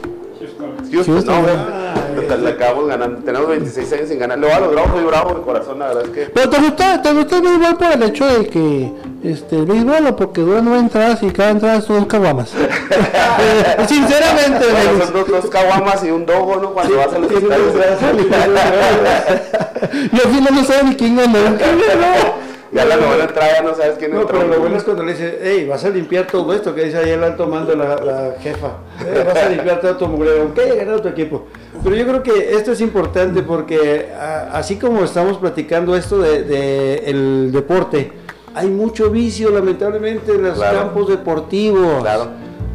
Houston, 0.90 1.24
no, 1.26 1.32
ah, 1.32 2.48
acabamos 2.48 2.88
ganando, 2.88 3.22
tenemos 3.22 3.48
26 3.48 3.92
años 3.92 4.08
sin 4.08 4.18
ganar. 4.18 4.38
Luego 4.38 4.54
a 4.54 4.60
los 4.60 4.72
bravos 4.72 4.90
soy 4.92 5.04
bravo 5.04 5.34
de 5.34 5.42
corazón, 5.42 5.78
la 5.78 5.88
verdad 5.88 6.04
es 6.04 6.10
que. 6.10 6.26
Pero 6.32 6.50
te 6.50 6.58
gusta, 6.58 7.02
te 7.02 7.12
gusta 7.12 7.36
el 7.36 7.42
béisbol 7.42 7.76
por 7.76 7.92
el 7.92 8.02
hecho 8.02 8.26
de 8.26 8.46
que 8.46 8.92
este 9.24 9.56
el 9.56 9.66
béisbol 9.66 10.06
o 10.06 10.16
porque 10.16 10.40
dura 10.40 10.60
nueve 10.62 10.80
entradas 10.80 11.22
y 11.22 11.30
cada 11.30 11.50
entrada 11.50 11.80
son 11.80 11.96
dos 11.96 12.06
caguamas. 12.06 12.50
Sinceramente, 13.88 14.66
bueno, 14.70 15.04
son 15.04 15.12
dos, 15.12 15.28
dos, 15.28 15.50
caguamas 15.50 16.04
y 16.04 16.10
un 16.10 16.26
dogo, 16.26 16.56
¿no? 16.56 16.72
Cuando 16.72 16.96
vas 16.96 17.12
a 17.12 17.18
los 17.18 17.30
estadios. 17.30 17.74
y 20.12 20.16
al 20.26 20.34
final 20.34 20.54
no 20.54 20.64
saben 20.64 20.88
ni 20.90 20.96
quién 20.96 21.16
ganó. 21.16 21.38
Ya 22.72 22.84
la 22.84 22.96
novela 22.96 23.24
entrada 23.24 23.62
no 23.62 23.74
sabes 23.74 23.96
quién 23.98 24.12
No, 24.12 24.26
pero 24.26 24.46
lo 24.46 24.60
bueno 24.60 24.76
es 24.76 24.84
cuando 24.84 25.02
le 25.02 25.12
dice, 25.12 25.38
hey, 25.42 25.66
vas 25.68 25.84
a 25.84 25.90
limpiar 25.90 26.26
todo 26.26 26.52
esto 26.52 26.74
que 26.74 26.84
dice 26.84 26.98
ahí 26.98 27.10
el 27.10 27.24
alto 27.24 27.46
mando 27.46 27.74
la, 27.74 27.96
la 27.96 28.34
jefa. 28.40 28.78
vas 29.26 29.36
a 29.36 29.48
limpiar 29.50 29.80
todo 29.80 29.96
tu 29.96 30.06
mugre, 30.06 30.38
aunque 30.40 30.62
haya 30.62 30.74
ganado 30.74 31.00
tu 31.00 31.08
equipo. 31.08 31.46
Pero 31.82 31.96
yo 31.96 32.06
creo 32.06 32.22
que 32.22 32.54
esto 32.56 32.72
es 32.72 32.80
importante 32.80 33.42
porque 33.42 34.08
así 34.52 34.76
como 34.76 35.04
estamos 35.04 35.38
platicando 35.38 35.96
esto 35.96 36.18
de, 36.18 36.42
de, 36.42 36.94
el 37.06 37.52
deporte, 37.52 38.12
hay 38.54 38.68
mucho 38.68 39.10
vicio 39.10 39.50
lamentablemente 39.50 40.32
en 40.32 40.42
los 40.42 40.58
campos 40.58 41.08
deportivos. 41.08 42.02
Claro. 42.02 42.28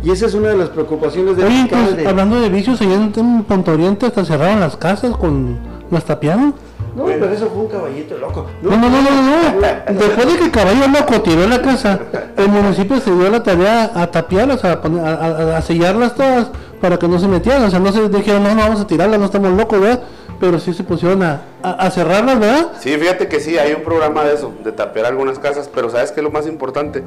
Y 0.04 0.12
esa 0.12 0.26
es 0.26 0.34
una 0.34 0.50
de 0.50 0.58
las 0.58 0.70
preocupaciones 0.70 1.38
de 1.38 1.46
Oye, 1.46 1.68
pues, 1.70 2.06
hablando 2.06 2.40
de 2.40 2.50
vicios, 2.50 2.82
allá 2.82 2.96
en 2.96 3.44
Punto 3.44 3.72
Oriente 3.72 4.06
hasta 4.06 4.26
cerraron 4.26 4.60
las 4.60 4.76
casas 4.76 5.16
con 5.16 5.58
los 5.90 6.04
tapianos. 6.04 6.56
No, 6.96 7.06
pero 7.06 7.30
eso 7.30 7.50
fue 7.50 7.64
un 7.64 7.68
caballito 7.68 8.18
loco. 8.18 8.48
No, 8.62 8.72
no, 8.72 8.90
no, 8.90 9.02
no, 9.02 9.12
no. 9.12 10.00
Después 10.00 10.32
de 10.32 10.38
que 10.38 10.46
el 10.46 10.52
caballo 10.52 10.88
loco 10.88 11.22
tiró 11.22 11.48
la 11.48 11.62
casa, 11.62 12.00
el 12.38 12.50
municipio 12.50 13.00
se 13.00 13.12
dio 13.12 13.30
la 13.30 13.42
tarea 13.42 13.92
a 13.96 14.12
tapiarlas, 14.12 14.64
a, 14.64 14.74
a, 14.74 15.58
a 15.58 15.62
sellarlas 15.62 16.16
todas, 16.16 16.52
para 16.84 17.00
que 17.00 17.08
no 17.08 17.18
se 17.18 17.28
metieran, 17.28 17.64
o 17.64 17.70
sea, 17.70 17.80
no 17.80 17.92
se 17.92 18.10
dijeron, 18.10 18.44
no, 18.44 18.54
no 18.54 18.62
vamos 18.62 18.82
a 18.82 18.86
tirarla, 18.86 19.18
no 19.18 19.26
estamos 19.26 19.54
locos, 19.54 19.80
¿verdad? 19.80 20.02
Pero 20.40 20.60
sí 20.60 20.74
se 20.74 20.84
pusieron 20.84 21.24
a, 21.24 21.42
a, 21.64 21.90
cerrarlas, 21.90 22.40
¿verdad? 22.40 22.74
Sí, 22.80 22.90
fíjate 22.98 23.30
que 23.30 23.40
sí, 23.40 23.58
hay 23.58 23.72
un 23.72 23.84
programa 23.84 24.24
de 24.24 24.34
eso, 24.34 24.52
de 24.64 24.72
tapear 24.74 25.06
algunas 25.06 25.40
casas, 25.40 25.70
pero 25.74 25.90
¿sabes 25.90 26.12
qué 26.12 26.20
es 26.20 26.24
lo 26.24 26.32
más 26.32 26.46
importante? 26.46 27.04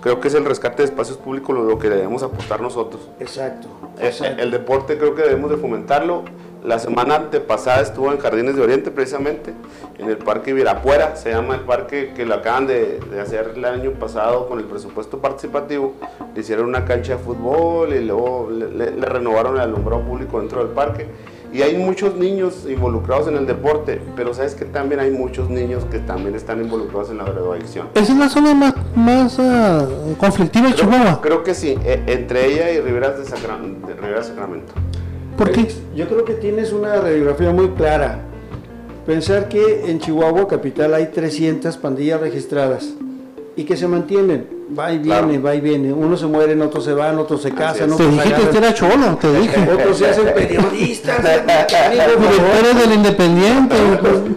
Creo 0.00 0.18
que 0.18 0.28
es 0.28 0.34
el 0.34 0.44
rescate 0.44 0.78
de 0.78 0.84
espacios 0.84 1.16
públicos 1.16 1.56
lo 1.56 1.78
que 1.78 1.88
debemos 1.88 2.22
apostar 2.24 2.60
nosotros. 2.60 3.08
Exacto. 3.20 3.68
exacto. 4.00 4.42
el 4.42 4.50
deporte 4.50 4.98
creo 4.98 5.14
que 5.14 5.22
debemos 5.22 5.50
de 5.50 5.58
fomentarlo 5.58 6.24
la 6.64 6.78
semana 6.78 7.16
antepasada 7.16 7.80
estuvo 7.80 8.12
en 8.12 8.18
Jardines 8.18 8.56
de 8.56 8.62
Oriente, 8.62 8.90
precisamente, 8.90 9.54
en 9.98 10.08
el 10.08 10.18
Parque 10.18 10.52
Virapuera, 10.52 11.16
se 11.16 11.30
llama 11.30 11.54
el 11.54 11.62
parque 11.62 12.12
que 12.14 12.26
lo 12.26 12.34
acaban 12.34 12.66
de, 12.66 13.00
hacer 13.20 13.52
el 13.56 13.64
año 13.64 13.92
pasado 13.92 14.48
con 14.48 14.58
el 14.58 14.66
presupuesto 14.66 15.18
participativo. 15.18 15.94
Le 16.34 16.40
hicieron 16.40 16.66
una 16.66 16.84
cancha 16.84 17.16
de 17.16 17.18
fútbol 17.18 17.94
y 17.94 18.04
luego 18.04 18.50
le, 18.50 18.90
renovaron 18.90 19.54
el 19.54 19.62
alumbrado 19.62 20.02
público 20.02 20.38
dentro 20.38 20.64
del 20.64 20.72
parque. 20.74 21.06
Y 21.52 21.62
hay 21.62 21.76
muchos 21.76 22.14
niños 22.14 22.64
involucrados 22.68 23.26
en 23.26 23.36
el 23.36 23.44
deporte, 23.44 24.00
pero 24.14 24.32
sabes 24.34 24.54
que 24.54 24.64
también 24.64 25.00
hay 25.00 25.10
muchos 25.10 25.50
niños 25.50 25.84
que 25.90 25.98
también 25.98 26.36
están 26.36 26.60
involucrados 26.60 27.10
en 27.10 27.18
la 27.18 27.24
drogadicción. 27.24 27.88
¿Esa 27.94 28.12
es 28.12 28.18
la 28.18 28.28
zona 28.28 28.54
más, 28.54 28.74
más 28.94 29.36
ah, 29.40 29.88
conflictiva 30.16 30.68
de 30.68 30.74
Chihuahua? 30.74 31.20
Creo 31.20 31.42
que 31.42 31.54
sí, 31.54 31.76
e, 31.84 32.04
entre 32.06 32.46
ella 32.46 32.70
y 32.70 32.80
Rivera 32.80 33.10
de, 33.10 33.24
Sacramento. 33.24 34.74
Yo 35.96 36.06
creo 36.06 36.24
que 36.24 36.34
tienes 36.34 36.70
una 36.72 36.96
radiografía 36.96 37.50
muy 37.50 37.70
clara. 37.70 38.20
Pensar 39.06 39.48
que 39.48 39.90
en 39.90 39.98
Chihuahua 39.98 40.46
capital 40.46 40.92
hay 40.92 41.06
300 41.06 41.78
pandillas 41.78 42.20
registradas 42.20 42.90
y 43.56 43.64
que 43.64 43.74
se 43.76 43.88
mantienen. 43.88 44.46
Va 44.78 44.92
y 44.92 44.98
viene, 44.98 45.38
va 45.38 45.54
y 45.54 45.60
viene. 45.60 45.92
Unos 45.94 46.20
se 46.20 46.26
mueren, 46.26 46.60
otros 46.60 46.84
se 46.84 46.92
van, 46.92 47.18
otros 47.18 47.40
se 47.40 47.52
casan. 47.52 47.96
Te 47.96 48.06
dije 48.06 48.48
que 48.52 48.58
era 48.58 48.74
cholo, 48.74 49.16
te 49.18 49.32
dije. 49.40 49.68
Otros 49.72 49.96
se 49.96 50.08
hacen 50.08 50.26
periodistas. 50.34 51.22
Directores 51.90 52.78
del 52.78 52.92
Independiente. 52.92 53.76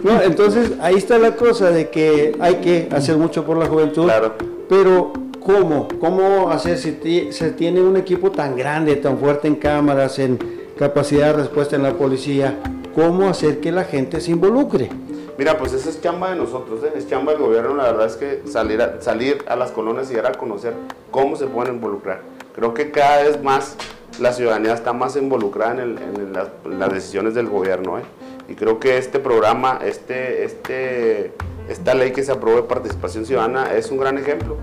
No, 0.02 0.22
entonces, 0.22 0.72
ahí 0.80 0.94
está 0.96 1.18
la 1.18 1.36
cosa 1.36 1.70
de 1.70 1.90
que 1.90 2.34
hay 2.40 2.56
que 2.56 2.88
hacer 2.90 3.18
mucho 3.18 3.44
por 3.44 3.58
la 3.58 3.66
juventud. 3.66 4.04
Claro. 4.04 4.34
Pero, 4.70 5.12
¿cómo? 5.38 5.86
¿Cómo 6.00 6.50
hacer 6.50 6.78
si 6.78 7.28
se 7.30 7.50
tiene 7.50 7.82
un 7.82 7.98
equipo 7.98 8.30
tan 8.30 8.56
grande, 8.56 8.96
tan 8.96 9.18
fuerte 9.18 9.46
en 9.46 9.56
cámaras, 9.56 10.18
en 10.18 10.63
capacidad 10.78 11.28
de 11.28 11.42
respuesta 11.42 11.76
en 11.76 11.82
la 11.82 11.94
policía, 11.94 12.58
cómo 12.94 13.28
hacer 13.28 13.60
que 13.60 13.72
la 13.72 13.84
gente 13.84 14.20
se 14.20 14.32
involucre. 14.32 14.90
Mira, 15.36 15.58
pues 15.58 15.72
esa 15.72 15.90
es 15.90 16.00
chamba 16.00 16.30
de 16.30 16.36
nosotros, 16.36 16.84
¿eh? 16.84 16.92
es 16.96 17.08
chamba 17.08 17.32
del 17.32 17.42
gobierno, 17.42 17.74
la 17.74 17.84
verdad 17.84 18.06
es 18.06 18.16
que 18.16 18.42
salir 18.48 18.80
a, 18.80 19.56
las 19.56 19.70
colonias 19.72 20.10
y 20.10 20.14
dar 20.14 20.26
a 20.26 20.32
conocer 20.32 20.74
cómo 21.10 21.36
se 21.36 21.46
pueden 21.46 21.74
involucrar. 21.74 22.20
Creo 22.54 22.72
que 22.72 22.92
cada 22.92 23.22
vez 23.24 23.42
más 23.42 23.76
la 24.20 24.32
ciudadanía 24.32 24.74
está 24.74 24.92
más 24.92 25.16
involucrada 25.16 25.82
en, 25.82 26.32
las, 26.32 26.92
decisiones 26.92 27.34
del 27.34 27.48
gobierno. 27.48 27.98
¿eh? 27.98 28.02
Y 28.48 28.54
creo 28.54 28.78
que 28.78 28.96
este 28.96 29.18
programa, 29.18 29.80
este, 29.84 30.44
este, 30.44 31.32
esta 31.68 31.94
ley 31.94 32.12
que 32.12 32.22
se 32.22 32.30
aprobó 32.30 32.56
de 32.56 32.62
participación 32.62 33.26
ciudadana 33.26 33.74
es 33.74 33.90
un 33.90 33.98
gran 33.98 34.18
ejemplo 34.18 34.56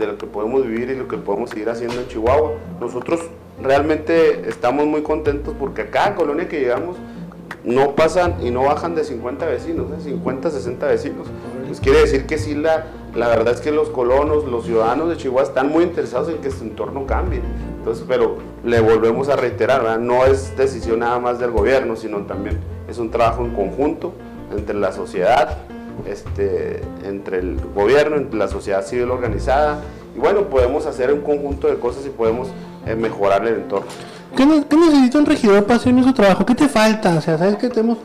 de 0.00 0.06
lo 0.06 0.18
que 0.18 0.26
podemos 0.26 0.66
vivir 0.66 0.90
y 0.90 0.96
lo 0.96 1.06
que 1.06 1.16
podemos 1.16 1.50
seguir 1.50 1.68
haciendo 1.68 2.00
en 2.00 2.08
Chihuahua. 2.08 2.52
Nosotros 2.80 3.20
realmente 3.62 4.48
estamos 4.48 4.86
muy 4.86 5.02
contentos 5.02 5.54
porque 5.58 5.82
a 5.82 5.90
cada 5.90 6.14
colonia 6.16 6.48
que 6.48 6.58
llegamos 6.58 6.96
no 7.62 7.94
pasan 7.94 8.36
y 8.42 8.50
no 8.50 8.64
bajan 8.64 8.94
de 8.94 9.04
50 9.04 9.46
vecinos, 9.46 9.86
50, 10.02 10.48
¿eh? 10.48 10.50
60 10.50 10.86
vecinos. 10.86 11.26
Pues 11.66 11.78
quiere 11.78 12.00
decir 12.00 12.26
que 12.26 12.38
sí, 12.38 12.54
la, 12.54 12.86
la 13.14 13.28
verdad 13.28 13.54
es 13.54 13.60
que 13.60 13.70
los 13.70 13.90
colonos, 13.90 14.44
los 14.44 14.64
ciudadanos 14.64 15.10
de 15.10 15.16
Chihuahua 15.16 15.42
están 15.42 15.68
muy 15.68 15.84
interesados 15.84 16.30
en 16.30 16.38
que 16.38 16.50
su 16.50 16.64
entorno 16.64 17.06
cambie. 17.06 17.40
Entonces, 17.78 18.04
pero 18.08 18.38
le 18.64 18.80
volvemos 18.80 19.28
a 19.28 19.36
reiterar, 19.36 20.00
no 20.00 20.24
es 20.24 20.56
decisión 20.56 21.00
nada 21.00 21.18
más 21.18 21.38
del 21.38 21.50
gobierno, 21.50 21.96
sino 21.96 22.18
también 22.22 22.58
es 22.88 22.98
un 22.98 23.10
trabajo 23.10 23.44
en 23.44 23.54
conjunto 23.54 24.12
entre 24.50 24.74
la 24.74 24.92
sociedad, 24.92 25.58
este, 26.06 26.80
entre 27.04 27.38
el 27.38 27.60
gobierno, 27.74 28.16
entre 28.16 28.38
la 28.38 28.48
sociedad 28.48 28.84
civil 28.84 29.10
organizada. 29.10 29.80
Y 30.16 30.18
bueno, 30.18 30.42
podemos 30.48 30.86
hacer 30.86 31.12
un 31.12 31.20
conjunto 31.20 31.68
de 31.68 31.76
cosas 31.76 32.04
y 32.06 32.10
podemos 32.10 32.48
es 32.86 32.96
mejorar 32.96 33.46
el 33.46 33.54
entorno. 33.54 33.86
¿Qué, 34.36 34.46
necesita 34.46 35.18
un 35.18 35.26
regidor 35.26 35.64
para 35.64 35.76
hacer 35.76 36.04
su 36.04 36.12
trabajo? 36.12 36.46
¿Qué 36.46 36.54
te 36.54 36.68
falta? 36.68 37.16
O 37.16 37.20
sea, 37.20 37.36
¿sabes 37.36 37.56
que 37.56 37.66
estamos, 37.66 37.98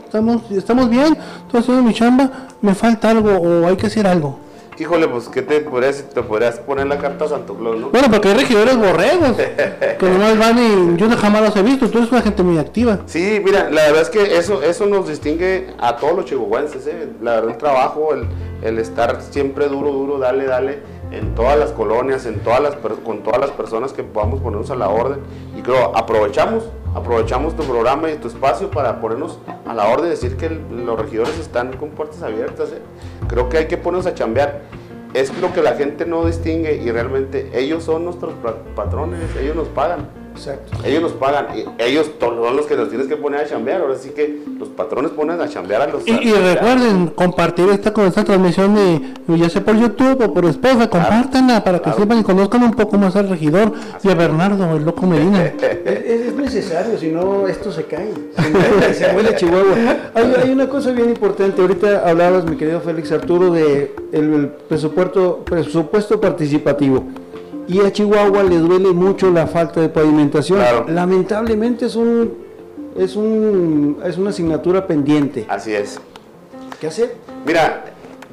estamos 0.50 0.90
bien? 0.90 1.16
Estoy 1.46 1.60
haciendo 1.60 1.82
mi 1.82 1.94
chamba, 1.94 2.48
me 2.60 2.74
falta 2.74 3.10
algo 3.10 3.30
o 3.30 3.66
hay 3.66 3.76
que 3.76 3.86
hacer 3.86 4.06
algo. 4.06 4.38
Híjole, 4.78 5.08
pues, 5.08 5.28
¿qué 5.28 5.42
te 5.42 5.60
podrías, 5.60 6.02
te 6.02 6.22
podrías 6.22 6.58
poner 6.58 6.86
la 6.86 6.98
carta 6.98 7.24
a 7.24 7.28
Santo 7.28 7.54
Claus, 7.54 7.78
no? 7.78 7.90
Bueno, 7.90 8.08
porque 8.10 8.28
hay 8.28 8.34
regidores 8.34 8.76
borregos, 8.76 9.36
que 9.98 10.06
nomás 10.06 10.38
van 10.38 10.58
y 10.58 10.96
yo 10.98 11.08
jamás 11.16 11.42
los 11.42 11.56
he 11.56 11.62
visto, 11.62 11.88
tú 11.88 11.98
eres 11.98 12.12
una 12.12 12.20
gente 12.20 12.42
muy 12.42 12.58
activa. 12.58 12.98
Sí, 13.06 13.40
mira, 13.44 13.70
la 13.70 13.82
verdad 13.86 14.02
es 14.02 14.10
que 14.10 14.36
eso 14.36 14.62
eso 14.62 14.86
nos 14.86 15.08
distingue 15.08 15.68
a 15.78 15.96
todos 15.96 16.16
los 16.16 16.24
chihuahuenses, 16.26 16.86
¿eh? 16.86 17.08
La 17.22 17.36
verdad, 17.36 17.50
el 17.50 17.56
trabajo, 17.56 18.12
el, 18.12 18.26
el 18.62 18.78
estar 18.78 19.22
siempre 19.22 19.68
duro, 19.68 19.92
duro, 19.92 20.18
dale, 20.18 20.44
dale 20.44 20.78
en 21.10 21.34
todas 21.34 21.58
las 21.58 21.70
colonias, 21.70 22.26
en 22.26 22.40
todas 22.40 22.60
las, 22.60 22.76
con 22.76 23.22
todas 23.22 23.40
las 23.40 23.50
personas 23.50 23.92
que 23.92 24.02
podamos 24.02 24.40
ponernos 24.40 24.70
a 24.70 24.76
la 24.76 24.88
orden. 24.88 25.20
Y 25.56 25.62
creo, 25.62 25.96
aprovechamos, 25.96 26.64
aprovechamos 26.96 27.54
tu 27.54 27.62
programa 27.62 28.10
y 28.10 28.16
tu 28.16 28.28
espacio 28.28 28.70
para 28.70 29.02
ponernos 29.02 29.38
a 29.66 29.74
la 29.74 29.86
orden, 29.88 30.08
decir 30.08 30.38
que 30.38 30.48
los 30.48 30.98
regidores 30.98 31.38
están 31.38 31.76
con 31.76 31.90
puertas 31.90 32.22
abiertas. 32.22 32.72
¿eh? 32.72 32.80
Creo 33.28 33.50
que 33.50 33.58
hay 33.58 33.66
que 33.66 33.76
ponernos 33.76 34.06
a 34.06 34.14
chambear. 34.14 34.62
Es 35.12 35.36
lo 35.40 35.52
que 35.52 35.60
la 35.60 35.74
gente 35.74 36.06
no 36.06 36.24
distingue 36.24 36.76
y 36.76 36.90
realmente 36.90 37.50
ellos 37.52 37.84
son 37.84 38.04
nuestros 38.04 38.32
patrones, 38.74 39.20
ellos 39.36 39.54
nos 39.54 39.68
pagan. 39.68 40.08
Exacto. 40.36 40.76
Ellos 40.84 41.02
nos 41.02 41.12
pagan, 41.12 41.46
ellos 41.78 42.10
son 42.20 42.56
los 42.56 42.66
que 42.66 42.76
nos 42.76 42.88
tienes 42.88 43.06
que 43.06 43.16
poner 43.16 43.40
a 43.40 43.46
chambear. 43.46 43.80
Ahora 43.80 43.96
sí 43.96 44.10
que 44.10 44.42
los 44.58 44.68
patrones 44.68 45.10
ponen 45.12 45.40
a 45.40 45.48
chambear 45.48 45.82
a 45.82 45.86
los. 45.86 46.06
Y, 46.06 46.32
recuerden 46.32 47.08
compartir 47.08 47.68
esta 47.70 47.92
con 47.92 48.06
esta 48.06 48.22
transmisión 48.22 48.74
de 48.74 49.36
ya 49.36 49.48
sea 49.48 49.64
por 49.64 49.76
YouTube 49.76 50.22
o 50.22 50.32
por 50.32 50.44
esposa, 50.44 50.88
compártanla 50.88 51.64
para 51.64 51.80
que 51.80 51.92
sepan 51.92 52.20
y 52.20 52.22
conozcan 52.22 52.62
un 52.62 52.72
poco 52.72 52.98
más 52.98 53.16
al 53.16 53.28
regidor 53.28 53.72
y 54.02 54.08
a 54.08 54.14
Bernardo, 54.14 54.76
el 54.76 54.84
loco 54.84 55.06
Medina. 55.06 55.44
es, 55.84 56.34
necesario, 56.34 56.98
si 56.98 57.08
no 57.08 57.48
esto 57.48 57.72
se 57.72 57.84
cae. 57.84 58.12
se 58.94 59.12
muere 59.12 59.34
Chihuahua. 59.36 59.74
Hay, 60.14 60.34
hay, 60.42 60.50
una 60.50 60.68
cosa 60.68 60.92
bien 60.92 61.08
importante. 61.08 61.60
Ahorita 61.60 62.08
hablabas, 62.08 62.44
mi 62.44 62.56
querido 62.56 62.80
Félix 62.80 63.10
Arturo, 63.10 63.50
de 63.50 63.94
el 64.12 64.50
presupuesto, 64.68 65.44
presupuesto 65.44 66.20
participativo 66.20 67.04
y 67.68 67.80
a 67.80 67.92
Chihuahua 67.92 68.42
le 68.42 68.58
duele 68.58 68.92
mucho 68.92 69.30
la 69.30 69.46
falta 69.46 69.80
de 69.80 69.88
pavimentación. 69.88 70.60
Lamentablemente 70.88 71.86
es 71.86 71.96
un 71.96 72.46
es 72.96 73.16
un 73.16 73.98
es 74.04 74.16
una 74.18 74.30
asignatura 74.30 74.86
pendiente. 74.86 75.46
Así 75.48 75.74
es. 75.74 75.98
¿Qué 76.80 76.86
hacer? 76.86 77.16
Mira, 77.44 77.84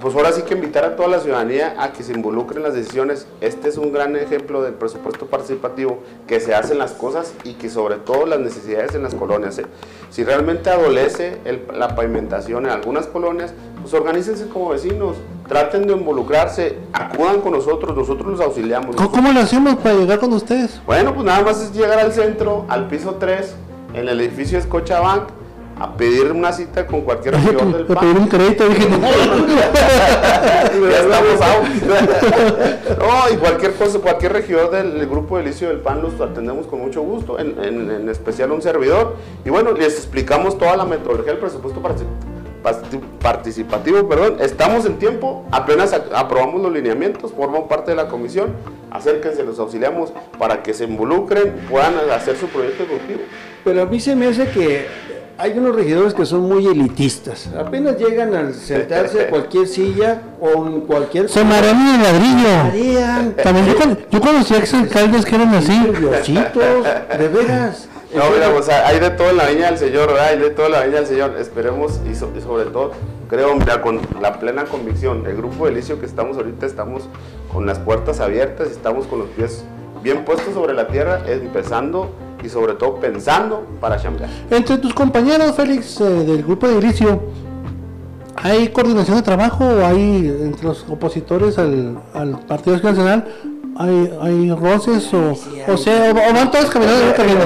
pues 0.03 0.15
ahora 0.15 0.33
sí 0.33 0.41
que 0.41 0.53
invitar 0.53 0.83
a 0.83 0.95
toda 0.97 1.07
la 1.07 1.19
ciudadanía 1.21 1.75
a 1.81 1.93
que 1.93 2.03
se 2.03 2.11
involucre 2.11 2.57
en 2.57 2.63
las 2.63 2.73
decisiones. 2.73 3.25
Este 3.39 3.69
es 3.69 3.77
un 3.77 3.93
gran 3.93 4.15
ejemplo 4.17 4.61
del 4.61 4.73
presupuesto 4.73 5.27
participativo, 5.27 5.99
que 6.27 6.41
se 6.41 6.53
hacen 6.53 6.77
las 6.77 6.91
cosas 6.91 7.33
y 7.45 7.53
que 7.53 7.69
sobre 7.69 7.95
todo 7.95 8.25
las 8.25 8.39
necesidades 8.39 8.95
en 8.95 9.03
las 9.03 9.15
colonias. 9.15 9.57
¿eh? 9.59 9.65
Si 10.09 10.25
realmente 10.25 10.69
adolece 10.69 11.37
la 11.73 11.95
pavimentación 11.95 12.65
en 12.65 12.71
algunas 12.71 13.07
colonias, 13.07 13.53
pues 13.81 13.93
organícense 13.93 14.49
como 14.49 14.69
vecinos, 14.69 15.15
traten 15.47 15.87
de 15.87 15.93
involucrarse, 15.93 16.77
acudan 16.93 17.41
con 17.41 17.53
nosotros, 17.53 17.95
nosotros 17.95 18.31
los 18.31 18.41
auxiliamos. 18.41 18.95
¿Cómo, 18.95 19.31
lo 19.31 19.39
hacemos 19.39 19.75
para 19.75 19.95
llegar 19.95 20.19
con 20.19 20.33
ustedes? 20.33 20.81
Bueno, 20.85 21.13
pues 21.13 21.25
nada 21.25 21.41
más 21.43 21.61
es 21.61 21.73
llegar 21.73 21.99
al 21.99 22.13
centro, 22.13 22.65
al 22.69 22.87
piso 22.87 23.15
3, 23.15 23.55
en 23.93 24.07
el 24.07 24.19
edificio 24.21 24.61
Scotiabank, 24.61 25.29
a 25.79 25.97
pedir 25.97 26.31
una 26.31 26.53
cita 26.53 26.85
con 26.85 27.01
cualquier 27.01 27.33
regidor 27.35 27.73
del 27.73 27.85
PAN. 27.85 27.97
A 27.97 28.01
pedir 28.01 28.17
un 28.17 28.27
crédito, 28.27 28.69
dije, 28.69 28.87
no. 28.89 28.99
ya 30.89 30.99
estamos 30.99 31.41
out. 31.41 31.63
no, 32.99 33.33
y 33.33 33.37
cualquier 33.37 33.73
cosa, 33.73 33.99
cualquier 33.99 34.33
regidor 34.33 34.69
del, 34.71 35.07
grupo 35.07 35.39
de 35.39 35.51
del 35.51 35.79
PAN 35.79 36.01
los 36.01 36.21
atendemos 36.21 36.67
con 36.67 36.79
mucho 36.79 37.01
gusto, 37.01 37.39
en, 37.39 37.57
en, 37.63 37.89
en, 37.89 38.09
especial 38.09 38.51
un 38.51 38.61
servidor. 38.61 39.15
Y 39.45 39.49
bueno, 39.49 39.71
les 39.71 39.97
explicamos 39.97 40.57
toda 40.57 40.77
la 40.77 40.85
metodología 40.85 41.31
del 41.31 41.41
presupuesto 41.41 41.81
participativo, 43.21 44.07
perdón. 44.07 44.37
Estamos 44.39 44.85
en 44.85 44.97
tiempo, 44.97 45.45
apenas 45.51 45.93
aprobamos 45.93 46.61
los 46.61 46.71
lineamientos, 46.71 47.31
forman 47.33 47.67
parte 47.67 47.91
de 47.91 47.97
la 47.97 48.07
comisión, 48.07 48.53
acérquense, 48.89 49.43
los 49.43 49.59
auxiliamos 49.59 50.13
para 50.39 50.63
que 50.63 50.73
se 50.73 50.85
involucren, 50.85 51.53
puedan 51.69 51.95
hacer 52.11 52.37
su 52.37 52.47
proyecto 52.47 52.83
ejecutivo. 52.83 53.21
Pero 53.63 53.81
a 53.81 53.85
mí 53.85 53.99
se 53.99 54.15
me 54.15 54.27
hace 54.27 54.47
que 54.49 54.87
hay 55.37 55.57
unos 55.57 55.75
regidores 55.75 56.13
que 56.13 56.25
son 56.25 56.41
muy 56.47 56.67
elitistas. 56.67 57.49
Apenas 57.57 57.97
llegan 57.97 58.35
a 58.35 58.53
sentarse 58.53 59.25
a 59.25 59.29
cualquier 59.29 59.67
silla 59.67 60.21
o 60.39 60.65
en 60.67 60.81
cualquier... 60.81 61.27
Se 61.27 61.43
marean 61.43 61.81
en 61.81 61.95
el 61.95 62.03
ladrillo. 62.03 63.33
También 63.43 63.65
yo, 63.67 63.73
yo 64.11 64.21
conocí 64.21 64.53
ex 64.55 64.73
alcaldes 64.73 65.25
que 65.25 65.35
eran 65.35 65.53
así. 65.55 65.79
de 67.17 67.27
veras. 67.27 67.87
No, 68.15 68.29
mira, 68.29 68.49
o 68.49 68.61
sea, 68.61 68.87
hay 68.87 68.99
de 68.99 69.09
todo 69.09 69.31
en 69.31 69.37
la 69.37 69.47
viña 69.47 69.67
del 69.67 69.77
Señor, 69.79 70.07
¿verdad? 70.07 70.27
Hay 70.27 70.37
de 70.37 70.51
todo 70.51 70.67
en 70.67 70.71
la 70.73 70.83
viña 70.83 70.97
del 70.97 71.07
Señor. 71.07 71.35
Esperemos 71.39 71.99
y, 72.09 72.13
sobre 72.13 72.65
todo, 72.65 72.91
creo, 73.27 73.55
mira, 73.55 73.81
con 73.81 74.01
la 74.21 74.39
plena 74.39 74.65
convicción, 74.65 75.25
el 75.25 75.35
grupo 75.35 75.65
de 75.65 75.71
Elicio 75.71 75.99
que 75.99 76.05
estamos 76.05 76.37
ahorita, 76.37 76.67
estamos 76.67 77.03
con 77.51 77.65
las 77.65 77.79
puertas 77.79 78.19
abiertas 78.19 78.67
y 78.69 78.71
estamos 78.71 79.07
con 79.07 79.19
los 79.19 79.29
pies 79.29 79.63
bien 80.03 80.25
puestos 80.25 80.53
sobre 80.53 80.73
la 80.73 80.87
tierra, 80.87 81.21
empezando 81.27 82.11
y 82.43 82.49
sobre 82.49 82.73
todo 82.73 82.99
pensando 82.99 83.65
para 83.79 83.97
chambear. 83.99 84.29
Entre 84.51 84.77
tus 84.77 84.93
compañeros, 84.93 85.55
Félix, 85.55 85.99
eh, 86.01 86.03
del 86.03 86.43
grupo 86.43 86.67
de 86.67 86.75
inicio, 86.75 87.19
¿hay 88.35 88.67
coordinación 88.67 89.17
de 89.17 89.23
trabajo 89.23 89.65
o 89.65 89.85
hay 89.85 90.27
entre 90.41 90.65
los 90.65 90.85
opositores 90.87 91.57
al, 91.57 91.97
al 92.13 92.39
Partido 92.41 92.77
Nacional? 92.77 93.25
¿Hay, 93.75 94.13
hay 94.21 94.51
roces 94.51 95.11
o, 95.15 95.31
o 95.67 95.77
sea, 95.77 96.11
o, 96.11 96.11
o 96.11 96.33
van 96.33 96.51
todos 96.51 96.69
caminando 96.69 97.01
en 97.01 97.07
un 97.07 97.13
camino? 97.13 97.39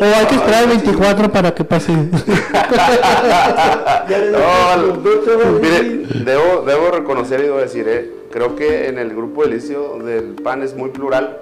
O 0.00 0.04
hay 0.04 0.26
que 0.26 0.34
esperar 0.36 0.62
el 0.64 0.68
24 0.70 1.30
para 1.32 1.54
que 1.54 1.64
pase. 1.64 1.92
No, 4.08 5.60
mire, 5.60 6.06
debo, 6.24 6.62
debo 6.66 6.90
reconocer 6.90 7.40
y 7.40 7.44
debo 7.44 7.58
decir, 7.58 7.86
eh, 7.88 8.10
creo 8.30 8.56
que 8.56 8.88
en 8.88 8.98
el 8.98 9.10
grupo 9.14 9.44
de 9.44 9.50
inicio 9.50 9.98
del 9.98 10.34
PAN 10.42 10.62
es 10.62 10.74
muy 10.74 10.90
plural. 10.90 11.38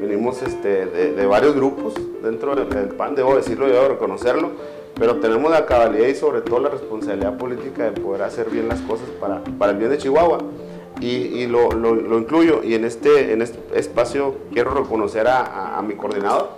Venimos 0.00 0.42
este, 0.42 0.86
de, 0.86 1.12
de 1.12 1.26
varios 1.26 1.54
grupos 1.54 1.94
dentro 2.22 2.54
del, 2.56 2.68
del 2.68 2.88
PAN, 2.88 3.14
debo 3.14 3.36
decirlo 3.36 3.68
y 3.68 3.72
debo 3.72 3.88
reconocerlo, 3.88 4.50
pero 4.98 5.16
tenemos 5.16 5.50
la 5.50 5.66
cabalidad 5.66 6.06
y 6.08 6.14
sobre 6.14 6.40
todo 6.40 6.60
la 6.60 6.70
responsabilidad 6.70 7.36
política 7.36 7.84
de 7.90 8.00
poder 8.00 8.22
hacer 8.22 8.48
bien 8.50 8.68
las 8.68 8.80
cosas 8.80 9.08
para, 9.20 9.42
para 9.58 9.72
el 9.72 9.78
bien 9.78 9.90
de 9.90 9.98
Chihuahua. 9.98 10.38
Y, 11.00 11.06
y 11.06 11.46
lo, 11.46 11.70
lo, 11.72 11.94
lo 11.94 12.18
incluyo, 12.18 12.62
y 12.62 12.74
en 12.74 12.84
este, 12.84 13.32
en 13.32 13.40
este 13.42 13.58
espacio 13.78 14.34
quiero 14.52 14.74
reconocer 14.74 15.28
a, 15.28 15.40
a, 15.44 15.78
a 15.78 15.82
mi 15.82 15.94
coordinador, 15.94 16.50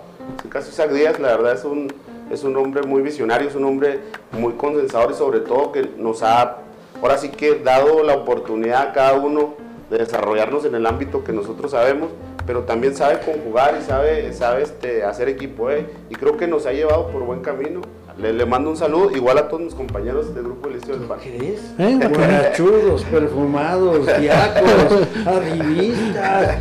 caso 0.49 0.69
Isaac 0.69 0.91
Díaz, 0.91 1.19
la 1.19 1.29
verdad 1.29 1.53
es 1.53 1.63
un, 1.65 1.91
es 2.31 2.43
un 2.43 2.55
hombre 2.57 2.83
muy 2.83 3.01
visionario, 3.01 3.47
es 3.49 3.55
un 3.55 3.65
hombre 3.65 3.99
muy 4.31 4.53
consensador 4.53 5.11
y 5.11 5.15
sobre 5.15 5.39
todo 5.39 5.71
que 5.71 5.89
nos 5.97 6.23
ha, 6.23 6.57
ahora 7.01 7.17
sí 7.17 7.29
que 7.29 7.55
dado 7.55 8.03
la 8.03 8.15
oportunidad 8.15 8.89
a 8.89 8.93
cada 8.93 9.13
uno 9.13 9.55
de 9.89 9.97
desarrollarnos 9.99 10.65
en 10.65 10.75
el 10.75 10.85
ámbito 10.85 11.23
que 11.23 11.31
nosotros 11.33 11.71
sabemos, 11.71 12.09
pero 12.45 12.61
también 12.63 12.95
sabe 12.95 13.19
conjugar 13.19 13.77
y 13.79 13.83
sabe, 13.85 14.33
sabe 14.33 14.63
este, 14.63 15.03
hacer 15.03 15.29
equipo, 15.29 15.69
¿eh? 15.71 15.85
y 16.09 16.15
creo 16.15 16.35
que 16.37 16.47
nos 16.47 16.65
ha 16.65 16.71
llevado 16.73 17.07
por 17.09 17.23
buen 17.23 17.41
camino. 17.41 17.81
Le, 18.15 18.31
le 18.31 18.45
mando 18.45 18.69
un 18.69 18.77
saludo, 18.77 19.09
igual 19.09 19.39
a 19.39 19.47
todos 19.47 19.63
mis 19.63 19.73
compañeros 19.73 20.35
del 20.35 20.43
grupo 20.43 20.67
del 20.69 20.77
Liceo 20.79 20.97
del 20.97 21.07
Parque. 21.07 21.35
¿Qué 21.35 21.53
es? 21.55 21.61
¿Eh? 21.79 21.99
Guarachudos, 22.15 23.03
perfumados, 23.05 24.05
diáconos, 24.19 25.07
arribistas, 25.25 26.57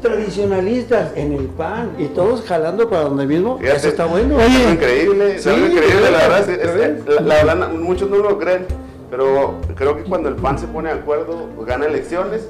tradicionalistas 0.00 1.10
en 1.16 1.32
el 1.32 1.46
pan 1.46 1.92
y 1.98 2.06
todos 2.06 2.42
jalando 2.42 2.88
para 2.88 3.02
donde 3.04 3.26
mismo. 3.26 3.58
Fíjate, 3.58 3.76
Eso 3.78 3.88
está 3.88 4.06
bueno. 4.06 4.40
es 4.40 4.72
increíble, 4.72 5.34
es 5.36 5.42
Sí, 5.42 5.50
increíble, 5.50 6.10
la 6.12 6.18
verdad. 6.28 6.48
es- 6.50 6.62
¿ya 6.78 6.86
es- 7.16 7.20
la, 7.22 7.42
la 7.44 7.54
na- 7.56 7.68
muchos 7.68 8.08
no 8.08 8.18
lo 8.18 8.38
creen, 8.38 8.64
pero 9.12 9.56
creo 9.74 9.94
que 9.94 10.04
cuando 10.04 10.30
el 10.30 10.36
PAN 10.36 10.58
se 10.58 10.66
pone 10.66 10.88
de 10.88 10.98
acuerdo, 10.98 11.46
gana 11.66 11.84
elecciones 11.84 12.48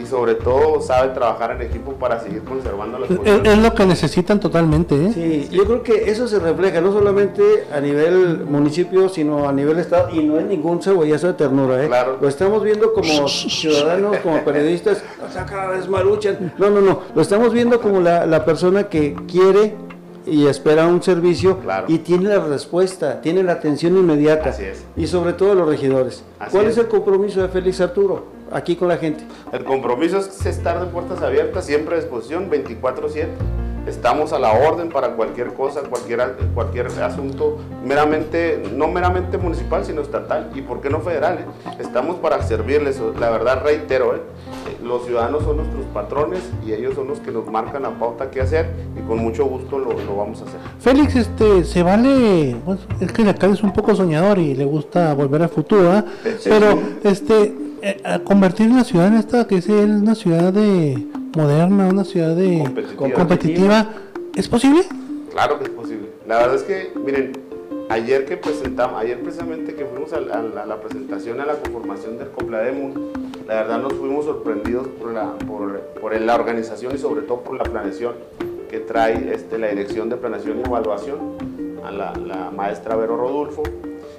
y 0.00 0.06
sobre 0.06 0.36
todo 0.36 0.80
sabe 0.80 1.12
trabajar 1.12 1.50
en 1.50 1.62
equipo 1.62 1.94
para 1.94 2.20
seguir 2.20 2.44
conservando 2.44 3.00
las 3.00 3.10
Es, 3.10 3.58
lo 3.58 3.74
que 3.74 3.84
necesitan 3.84 4.38
totalmente, 4.38 4.94
¿eh? 4.94 5.10
Sí, 5.12 5.48
yo 5.50 5.64
creo 5.64 5.82
que 5.82 6.08
eso 6.08 6.28
se 6.28 6.38
refleja 6.38 6.80
no 6.80 6.92
solamente 6.92 7.42
a 7.72 7.80
nivel 7.80 8.44
municipio, 8.44 9.08
sino 9.08 9.48
a 9.48 9.52
nivel 9.52 9.80
estado, 9.80 10.10
y 10.14 10.22
no 10.22 10.38
es 10.38 10.46
ningún 10.46 10.80
cebollazo 10.80 11.26
de 11.26 11.32
ternura, 11.34 11.82
¿eh? 11.82 11.88
Claro. 11.88 12.18
Lo 12.20 12.28
estamos 12.28 12.62
viendo 12.62 12.92
como 12.92 13.26
ciudadanos, 13.26 14.18
como 14.18 14.44
periodistas, 14.44 15.02
o 15.28 15.32
sea, 15.32 15.44
cada 15.46 15.70
vez 15.70 15.88
maruchan. 15.88 16.52
No, 16.58 16.70
no, 16.70 16.80
no, 16.80 17.00
lo 17.12 17.22
estamos 17.22 17.52
viendo 17.52 17.80
como 17.80 18.00
la, 18.00 18.24
la 18.24 18.44
persona 18.44 18.84
que 18.84 19.16
quiere 19.26 19.74
y 20.26 20.46
espera 20.46 20.86
un 20.86 21.02
servicio 21.02 21.58
Claro. 21.60 21.86
y 21.88 21.98
tiene 21.98 22.28
la 22.30 22.40
respuesta, 22.40 23.20
tiene 23.20 23.42
la 23.42 23.52
atención 23.52 23.96
inmediata. 23.96 24.50
Así 24.50 24.64
es. 24.64 24.84
Y 24.96 25.06
sobre 25.06 25.32
todo 25.34 25.54
los 25.54 25.68
regidores. 25.68 26.24
Así 26.38 26.52
¿Cuál 26.52 26.66
es. 26.66 26.72
es 26.72 26.78
el 26.78 26.88
compromiso 26.88 27.42
de 27.42 27.48
Félix 27.48 27.80
Arturo 27.80 28.24
aquí 28.50 28.76
con 28.76 28.88
la 28.88 28.96
gente? 28.96 29.24
El 29.52 29.64
compromiso 29.64 30.18
es 30.18 30.44
estar 30.46 30.80
de 30.80 30.86
puertas 30.86 31.20
abiertas, 31.22 31.64
siempre 31.66 31.96
a 31.96 31.98
disposición, 32.00 32.48
24/7. 32.50 33.28
Estamos 33.86 34.32
a 34.32 34.38
la 34.38 34.50
orden 34.54 34.88
para 34.88 35.10
cualquier 35.14 35.52
cosa, 35.52 35.80
cualquier, 35.82 36.36
cualquier 36.54 36.86
asunto, 36.86 37.58
meramente, 37.84 38.62
no 38.74 38.88
meramente 38.88 39.36
municipal, 39.36 39.84
sino 39.84 40.00
estatal 40.00 40.50
y 40.54 40.62
por 40.62 40.80
qué 40.80 40.88
no 40.88 41.00
federal. 41.00 41.40
eh? 41.40 41.70
Estamos 41.80 42.16
para 42.16 42.42
servirles, 42.42 42.98
la 43.20 43.28
verdad 43.28 43.62
reitero, 43.62 44.14
eh, 44.14 44.22
los 44.84 45.04
ciudadanos 45.06 45.42
son 45.44 45.56
nuestros 45.58 45.84
patrones 45.86 46.40
y 46.66 46.72
ellos 46.72 46.94
son 46.94 47.08
los 47.08 47.18
que 47.20 47.30
nos 47.30 47.46
marcan 47.50 47.82
la 47.82 47.90
pauta 47.98 48.30
qué 48.30 48.40
hacer 48.40 48.66
y 48.96 49.00
con 49.08 49.18
mucho 49.18 49.46
gusto 49.46 49.78
lo, 49.78 49.92
lo 49.92 50.16
vamos 50.16 50.40
a 50.42 50.44
hacer. 50.44 50.60
Félix, 50.80 51.16
este, 51.16 51.64
se 51.64 51.82
vale, 51.82 52.56
bueno, 52.64 52.80
es 53.00 53.12
que 53.12 53.22
acá 53.28 53.46
es 53.48 53.62
un 53.62 53.72
poco 53.72 53.94
soñador 53.94 54.38
y 54.38 54.54
le 54.54 54.64
gusta 54.64 55.14
volver 55.14 55.42
al 55.42 55.48
futuro, 55.48 55.90
¿ah? 55.90 56.04
pero 56.44 56.78
este, 57.02 57.54
eh, 57.82 58.00
a 58.04 58.18
convertir 58.20 58.70
la 58.70 58.84
ciudad 58.84 59.08
en 59.08 59.14
esta 59.14 59.46
que 59.46 59.56
es 59.56 59.68
una 59.68 60.14
ciudad 60.14 60.52
de 60.52 61.06
moderna, 61.36 61.88
una 61.88 62.04
ciudad 62.04 62.34
de 62.36 62.58
Competitiva. 62.64 63.14
competitiva, 63.18 63.86
¿es 64.34 64.48
posible? 64.48 64.82
Claro 65.32 65.58
que 65.58 65.64
es 65.64 65.70
posible. 65.70 66.08
La 66.28 66.36
verdad 66.38 66.54
es 66.56 66.62
que, 66.62 66.92
miren, 67.04 67.32
ayer 67.90 68.24
que 68.24 68.36
presentamos, 68.36 69.00
ayer 69.00 69.20
precisamente 69.20 69.74
que 69.74 69.84
fuimos 69.84 70.12
a, 70.12 70.20
la- 70.20 70.34
a 70.34 70.42
la- 70.42 70.62
a 70.62 70.66
la 70.66 70.80
presentación 70.80 71.40
a 71.40 71.46
la 71.46 71.54
conformación 71.56 72.16
del 72.18 72.28
Coplademo, 72.30 72.94
la 73.46 73.54
verdad 73.54 73.78
nos 73.80 73.92
fuimos 73.94 74.24
sorprendidos 74.24 74.86
por 74.88 75.12
la, 75.12 75.32
por, 75.46 75.80
por 76.00 76.18
la 76.20 76.34
organización 76.34 76.94
y 76.94 76.98
sobre 76.98 77.22
todo 77.22 77.40
por 77.40 77.56
la 77.56 77.64
planeación 77.64 78.14
que 78.70 78.80
trae 78.80 79.32
este, 79.34 79.58
la 79.58 79.68
Dirección 79.68 80.08
de 80.08 80.16
Planeación 80.16 80.58
y 80.60 80.62
Evaluación 80.66 81.18
a 81.84 81.90
la, 81.90 82.50
maestra 82.50 82.96
Vero 82.96 83.16
Rodulfo. 83.16 83.62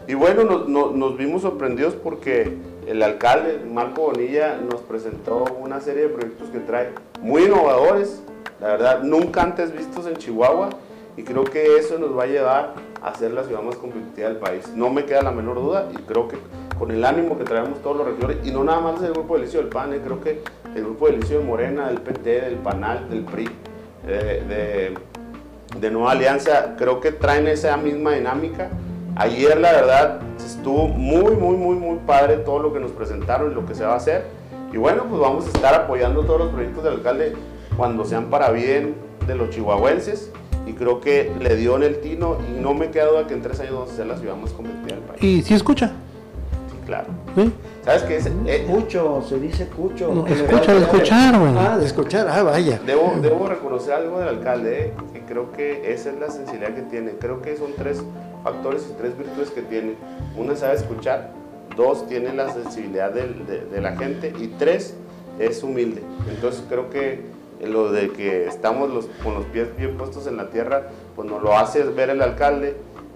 Y 0.07 0.13
bueno, 0.13 0.43
nos, 0.43 0.67
nos- 0.69 0.93
nos 0.93 1.17
vimos 1.17 1.41
sorprendidos 1.41 1.95
porque 1.95 2.55
el 2.85 3.01
alcalde 3.01 3.59
Marco 3.67 4.03
Bonilla 4.03 4.57
nos 4.57 4.81
presentó 4.81 5.45
una 5.59 5.79
serie 5.81 6.03
de 6.03 6.09
proyectos 6.09 6.49
que 6.49 6.59
trae 6.59 6.89
muy 7.21 7.45
innovadores, 7.45 8.21
la 8.61 8.67
verdad, 8.67 9.03
nunca 9.03 9.41
antes 9.41 9.75
vistos 9.75 10.05
en 10.05 10.15
Chihuahua 10.17 10.69
y 11.17 11.23
creo 11.23 11.43
que 11.43 11.77
eso 11.77 11.97
nos 11.97 12.15
va 12.15 12.23
a 12.23 12.27
llevar 12.27 12.73
a 13.01 13.15
ser 13.15 13.31
la 13.33 13.43
ciudad 13.43 13.63
más 13.63 13.75
competitiva 13.77 14.27
del 14.29 14.38
país. 14.38 14.67
No 14.75 14.89
me 14.91 15.05
queda 15.05 15.23
la 15.23 15.31
menor 15.31 15.55
duda 15.55 15.89
y 15.91 15.95
creo 16.03 16.27
que 16.27 16.38
con 16.77 16.91
el 16.91 17.03
ánimo 17.05 17.38
que 17.38 17.43
traemos 17.43 17.81
todos 17.81 17.97
los 17.97 18.07
regidores 18.07 18.38
y 18.43 18.51
no 18.51 18.63
nada 18.63 18.79
más 18.81 19.01
del 19.01 19.13
grupo 19.13 19.35
de 19.38 19.43
Licio 19.43 19.59
del 19.59 19.69
PAN, 19.69 19.93
eh, 19.93 20.01
creo 20.03 20.21
que 20.21 20.41
el 20.75 20.83
grupo 20.83 21.07
de 21.07 21.17
Licio 21.17 21.39
de 21.39 21.45
Morena, 21.45 21.88
del 21.88 22.01
PT, 22.01 22.41
del 22.41 22.55
PANAL, 22.55 23.09
del 23.09 23.21
PRI, 23.23 23.49
eh, 24.07 24.95
de, 25.73 25.79
de 25.79 25.91
Nueva 25.91 26.11
Alianza, 26.11 26.75
creo 26.77 26.99
que 26.99 27.11
traen 27.11 27.47
esa 27.47 27.75
misma 27.77 28.13
dinámica. 28.13 28.69
Ayer 29.15 29.57
la 29.59 29.71
verdad 29.71 30.19
estuvo 30.45 30.88
muy, 30.88 31.35
muy, 31.35 31.55
muy, 31.55 31.75
muy 31.75 31.97
padre 32.05 32.38
todo 32.38 32.59
lo 32.59 32.73
que 32.73 32.79
nos 32.79 32.91
presentaron 32.91 33.51
y 33.51 33.55
lo 33.55 33.65
que 33.65 33.73
se 33.73 33.85
va 33.85 33.93
a 33.93 33.97
hacer. 33.97 34.25
Y 34.73 34.77
bueno, 34.77 35.05
pues 35.09 35.21
vamos 35.21 35.45
a 35.45 35.47
estar 35.47 35.73
apoyando 35.73 36.23
todos 36.23 36.39
los 36.39 36.49
proyectos 36.49 36.83
del 36.83 36.95
alcalde 36.95 37.33
cuando 37.77 38.03
sean 38.03 38.25
para 38.25 38.51
bien 38.51 38.95
de 39.25 39.35
los 39.35 39.49
chihuahuenses. 39.51 40.31
Y 40.67 40.73
creo 40.73 40.99
que 40.99 41.31
le 41.39 41.55
dio 41.55 41.75
en 41.77 41.83
el 41.83 42.01
tino 42.01 42.38
y 42.49 42.59
no 42.59 42.73
me 42.73 42.89
queda 42.89 43.05
duda 43.05 43.27
que 43.27 43.35
en 43.35 43.41
tres 43.41 43.59
años 43.59 43.73
vamos 43.73 43.91
a 43.91 43.95
ser 43.95 44.07
la 44.07 44.17
ciudad 44.17 44.35
más 44.35 44.51
competitiva 44.51 44.95
del 44.95 45.05
país. 45.05 45.23
Y 45.23 45.41
si 45.43 45.53
escucha, 45.53 45.93
claro. 46.86 47.08
¿sí? 47.36 47.52
¿Sabes 47.84 48.04
qué? 48.04 48.17
Es, 48.17 48.26
eh, 48.45 48.65
Cucho, 48.69 49.24
se 49.28 49.39
dice 49.39 49.67
cucho. 49.67 50.13
No, 50.13 50.26
escucha, 50.28 50.74
de 50.74 50.80
escuchar, 50.82 51.39
güey. 51.39 51.54
Ah, 51.58 51.78
de 51.78 51.86
escuchar, 51.86 52.28
ah, 52.30 52.43
vaya. 52.43 52.80
Debo, 52.86 53.13
debo 53.21 53.48
reconocer 53.48 53.93
algo 53.93 54.19
del 54.19 54.30
alcalde, 54.30 54.86
eh, 54.88 54.93
que 55.13 55.21
creo 55.21 55.52
que 55.52 55.91
esa 55.93 56.10
es 56.10 56.19
la 56.19 56.30
sensibilidad 56.30 56.74
que 56.74 56.82
tiene. 56.84 57.12
Creo 57.19 57.41
que 57.41 57.56
son 57.58 57.71
tres 57.78 58.02
factores 58.43 58.88
y 58.89 58.93
tres 58.98 59.17
virtudes 59.17 59.50
que 59.52 59.62
tiene. 59.62 59.93
Una 60.38 60.56
sabe 60.56 60.76
escuchar, 60.76 61.32
dos 61.76 62.08
tiene 62.08 62.34
la 62.34 62.52
sensibilidad 62.54 63.12
del- 63.12 63.45
de, 63.45 63.65
de 63.65 63.82
la 63.82 63.95
gente 63.95 64.34
y 64.39 64.48
tres 64.60 64.95
es 65.39 65.63
humilde. 65.63 66.02
Entonces 66.30 66.63
creo 66.69 66.89
que 66.89 67.34
lo 67.62 67.91
de 67.91 68.12
que 68.12 68.48
estamos 68.48 68.89
los, 68.89 69.08
con 69.24 69.34
los 69.34 69.45
pies 69.45 69.76
bien 69.78 69.98
puestos 69.98 70.28
en 70.28 70.38
la 70.38 70.50
tierra, 70.50 70.88
pues 71.15 71.28
nos 71.30 71.41
lo 71.41 71.58
hace 71.58 71.84
ver 71.84 72.10
el 72.10 72.21
alcalde 72.21 72.76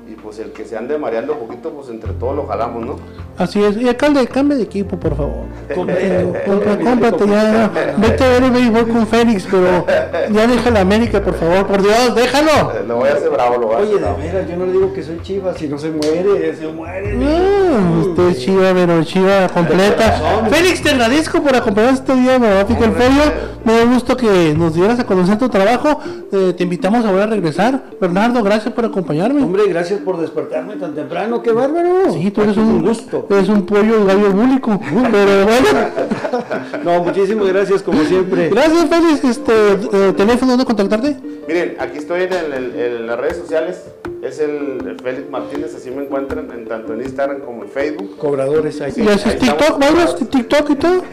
y 0.09 0.13
pues 0.15 0.39
el 0.39 0.51
que 0.53 0.65
se 0.65 0.75
ande 0.77 0.97
mareando 0.97 1.33
un 1.33 1.39
poquito, 1.39 1.69
pues 1.71 1.89
entre 1.89 2.13
todos 2.13 2.35
lo 2.35 2.47
jalamos, 2.47 2.83
¿no? 2.85 2.95
Así 3.39 3.63
es. 3.63 3.77
Y 3.77 3.87
alcalde, 3.87 4.27
cambie 4.27 4.57
de 4.57 4.63
equipo, 4.63 4.97
por 4.99 5.15
favor. 5.15 5.45
Completo. 5.73 6.33
Compra- 6.45 6.77
Cómprate 6.77 7.27
ya. 7.27 7.71
Vete 7.97 8.23
a 8.23 8.27
ver 8.29 8.43
el 8.43 8.51
béisbol 8.51 8.87
con 8.89 9.07
Félix, 9.07 9.47
pero 9.49 9.85
ya 10.31 10.45
deja 10.47 10.69
la 10.71 10.81
América, 10.81 11.21
por 11.23 11.35
favor. 11.35 11.65
Por 11.65 11.81
Dios, 11.81 12.15
déjalo. 12.15 12.51
Eh, 12.73 12.83
Lo 12.85 12.97
voy 12.97 13.09
a 13.09 13.13
hacer 13.13 13.29
bravo, 13.29 13.57
lo 13.57 13.67
voy 13.67 13.75
a 13.75 13.77
hacer 13.77 13.87
Oye, 13.87 13.95
de 13.95 14.01
bravo. 14.01 14.17
veras, 14.17 14.49
yo 14.49 14.57
no 14.57 14.65
le 14.65 14.71
digo 14.73 14.93
que 14.93 15.03
soy 15.03 15.19
chiva, 15.21 15.53
si 15.55 15.67
no 15.69 15.77
se 15.77 15.89
muere, 15.89 16.53
se 16.55 16.67
muere. 16.67 17.13
No, 17.15 18.01
usted 18.01 18.27
es 18.29 18.39
chiva, 18.39 18.71
pero 18.73 19.03
chiva 19.05 19.47
completa. 19.47 20.45
Félix, 20.49 20.81
te 20.81 20.89
agradezco 20.89 21.41
por 21.41 21.55
acompañarnos 21.55 22.01
este 22.01 22.15
día, 22.15 22.35
a 22.61 22.65
picar 22.67 22.83
el 22.83 22.91
pollo. 22.91 23.49
Me 23.63 23.73
da 23.77 23.83
gusto 23.85 24.15
que 24.17 24.53
nos 24.57 24.73
dieras 24.73 24.99
a 24.99 25.05
conocer 25.05 25.37
tu 25.37 25.47
trabajo. 25.49 25.99
Eh, 26.31 26.53
te 26.57 26.63
invitamos 26.63 27.05
ahora 27.05 27.23
a 27.23 27.27
regresar. 27.27 27.83
Bernardo, 28.01 28.41
gracias 28.43 28.73
por 28.73 28.85
acompañarme. 28.85 29.43
Hombre, 29.43 29.63
gracias 29.67 29.99
por 29.99 30.17
despertarme 30.19 30.75
tan 30.77 30.93
temprano, 30.95 31.41
qué 31.41 31.51
bárbaro. 31.51 32.11
Sí, 32.13 32.31
tú 32.31 32.41
eres 32.41 32.57
Un 32.57 32.63
un 32.65 32.81
gusto. 32.85 33.25
Eres 33.29 33.47
un 33.49 33.65
pollo 33.65 34.05
gallo 34.05 34.31
búlico. 34.31 34.79
Pero 35.11 35.45
bueno. 35.45 36.83
No, 36.83 37.03
muchísimas 37.03 37.47
gracias, 37.47 37.83
como 37.83 38.03
siempre. 38.03 38.49
Gracias, 38.49 38.89
Félix. 38.89 39.23
Este, 39.23 39.53
eh, 39.53 40.13
teléfono 40.15 40.51
donde 40.51 40.65
contactarte. 40.65 41.17
Miren, 41.47 41.75
aquí 41.79 41.97
estoy 41.99 42.23
en, 42.23 42.33
el- 42.33 42.53
el- 42.53 42.79
en 42.79 43.07
las 43.07 43.19
redes 43.19 43.37
sociales. 43.37 43.83
Es 44.21 44.39
el 44.39 44.97
Félix 45.01 45.29
Martínez, 45.29 45.73
así 45.75 45.91
me 45.91 46.03
encuentran 46.03 46.51
en, 46.51 46.67
tanto 46.67 46.93
en 46.93 47.01
Instagram 47.01 47.39
como 47.39 47.63
en 47.63 47.69
Facebook. 47.69 48.17
Cobradores 48.17 48.81
ahí. 48.81 48.91
Sí. 48.91 49.03
¿Y 49.03 49.07
haces. 49.07 49.39
TikTok? 49.39 49.79
¿Bailas 49.79 50.15
TikTok 50.15 50.69
y 50.71 50.75
todo? 50.75 50.97
¿O 50.97 50.99
no? 50.99 51.05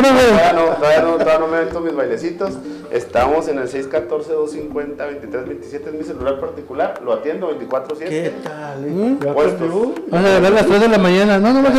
Todavía 0.00 0.52
no, 0.52 0.64
todavía 0.74 1.02
no, 1.02 1.12
todavía 1.12 1.38
no 1.38 1.46
me 1.46 1.64
meto 1.64 1.80
mis 1.80 1.94
bailecitos, 1.94 2.58
Estamos 2.90 3.46
en 3.46 3.58
el 3.58 3.68
614-250-2327, 3.68 5.86
es 5.86 5.94
mi 5.94 6.02
celular 6.02 6.40
particular, 6.40 7.00
lo 7.04 7.12
atiendo 7.12 7.56
24-7. 7.56 7.98
¿Qué 7.98 8.32
tal? 8.42 8.84
eh? 8.84 8.88
¿Mm? 8.88 9.18
A 10.12 10.20
ver 10.40 10.52
las 10.52 10.66
3 10.66 10.80
de 10.80 10.88
la 10.88 10.98
mañana. 10.98 11.38
No, 11.38 11.52
no, 11.52 11.62
no, 11.62 11.68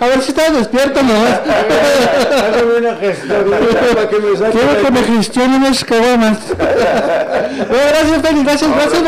a 0.00 0.06
ver 0.06 0.22
si 0.22 0.30
estás 0.30 0.56
despierto, 0.56 1.02
no. 1.02 1.12
Hágame 1.12 2.74
una 2.78 2.94
gestoría 2.94 3.58
para 3.92 4.08
que 4.08 4.20
me 4.20 4.36
saque 4.36 4.56
Quiero 4.56 4.82
que 4.82 4.90
me 4.92 5.02
gestionen 5.02 5.64
unas. 5.64 6.46
Bueno, 6.56 7.84
gracias, 7.88 8.22
Feli. 8.22 8.44
Gracias, 8.44 8.70
gracias, 8.70 9.02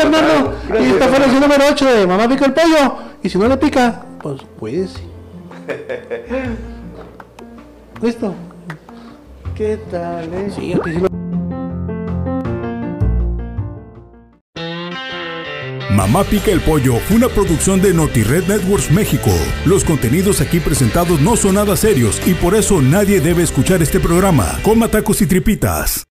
Y 0.81 0.85
esta 0.85 1.07
fue 1.07 1.19
la 1.19 1.25
lección 1.25 1.41
número 1.41 1.63
8 1.71 1.85
de 1.85 2.07
Mamá 2.07 2.27
Pica 2.27 2.45
el 2.45 2.53
Pollo. 2.53 2.97
Y 3.23 3.29
si 3.29 3.37
no 3.37 3.47
le 3.47 3.57
pica, 3.57 4.03
pues 4.21 4.41
cuídese. 4.59 4.99
¿Listo? 8.01 8.33
¿Qué 9.55 9.77
tal, 9.91 10.33
eh? 10.33 10.51
Sí, 10.55 10.73
aquí 10.73 10.91
sí 10.91 10.99
lo... 10.99 11.09
Mamá 15.99 16.23
Pica 16.23 16.51
el 16.51 16.61
Pollo 16.61 16.95
fue 16.95 17.17
una 17.17 17.27
producción 17.27 17.81
de 17.81 17.93
NotiRed 17.93 18.47
Networks 18.47 18.89
México. 18.89 19.31
Los 19.65 19.83
contenidos 19.83 20.39
aquí 20.39 20.61
presentados 20.61 21.19
no 21.19 21.35
son 21.35 21.55
nada 21.55 21.75
serios 21.75 22.25
y 22.25 22.35
por 22.35 22.55
eso 22.55 22.81
nadie 22.81 23.19
debe 23.19 23.43
escuchar 23.43 23.81
este 23.81 23.99
programa. 23.99 24.57
Coma 24.63 24.87
tacos 24.87 25.21
y 25.21 25.27
tripitas. 25.27 26.05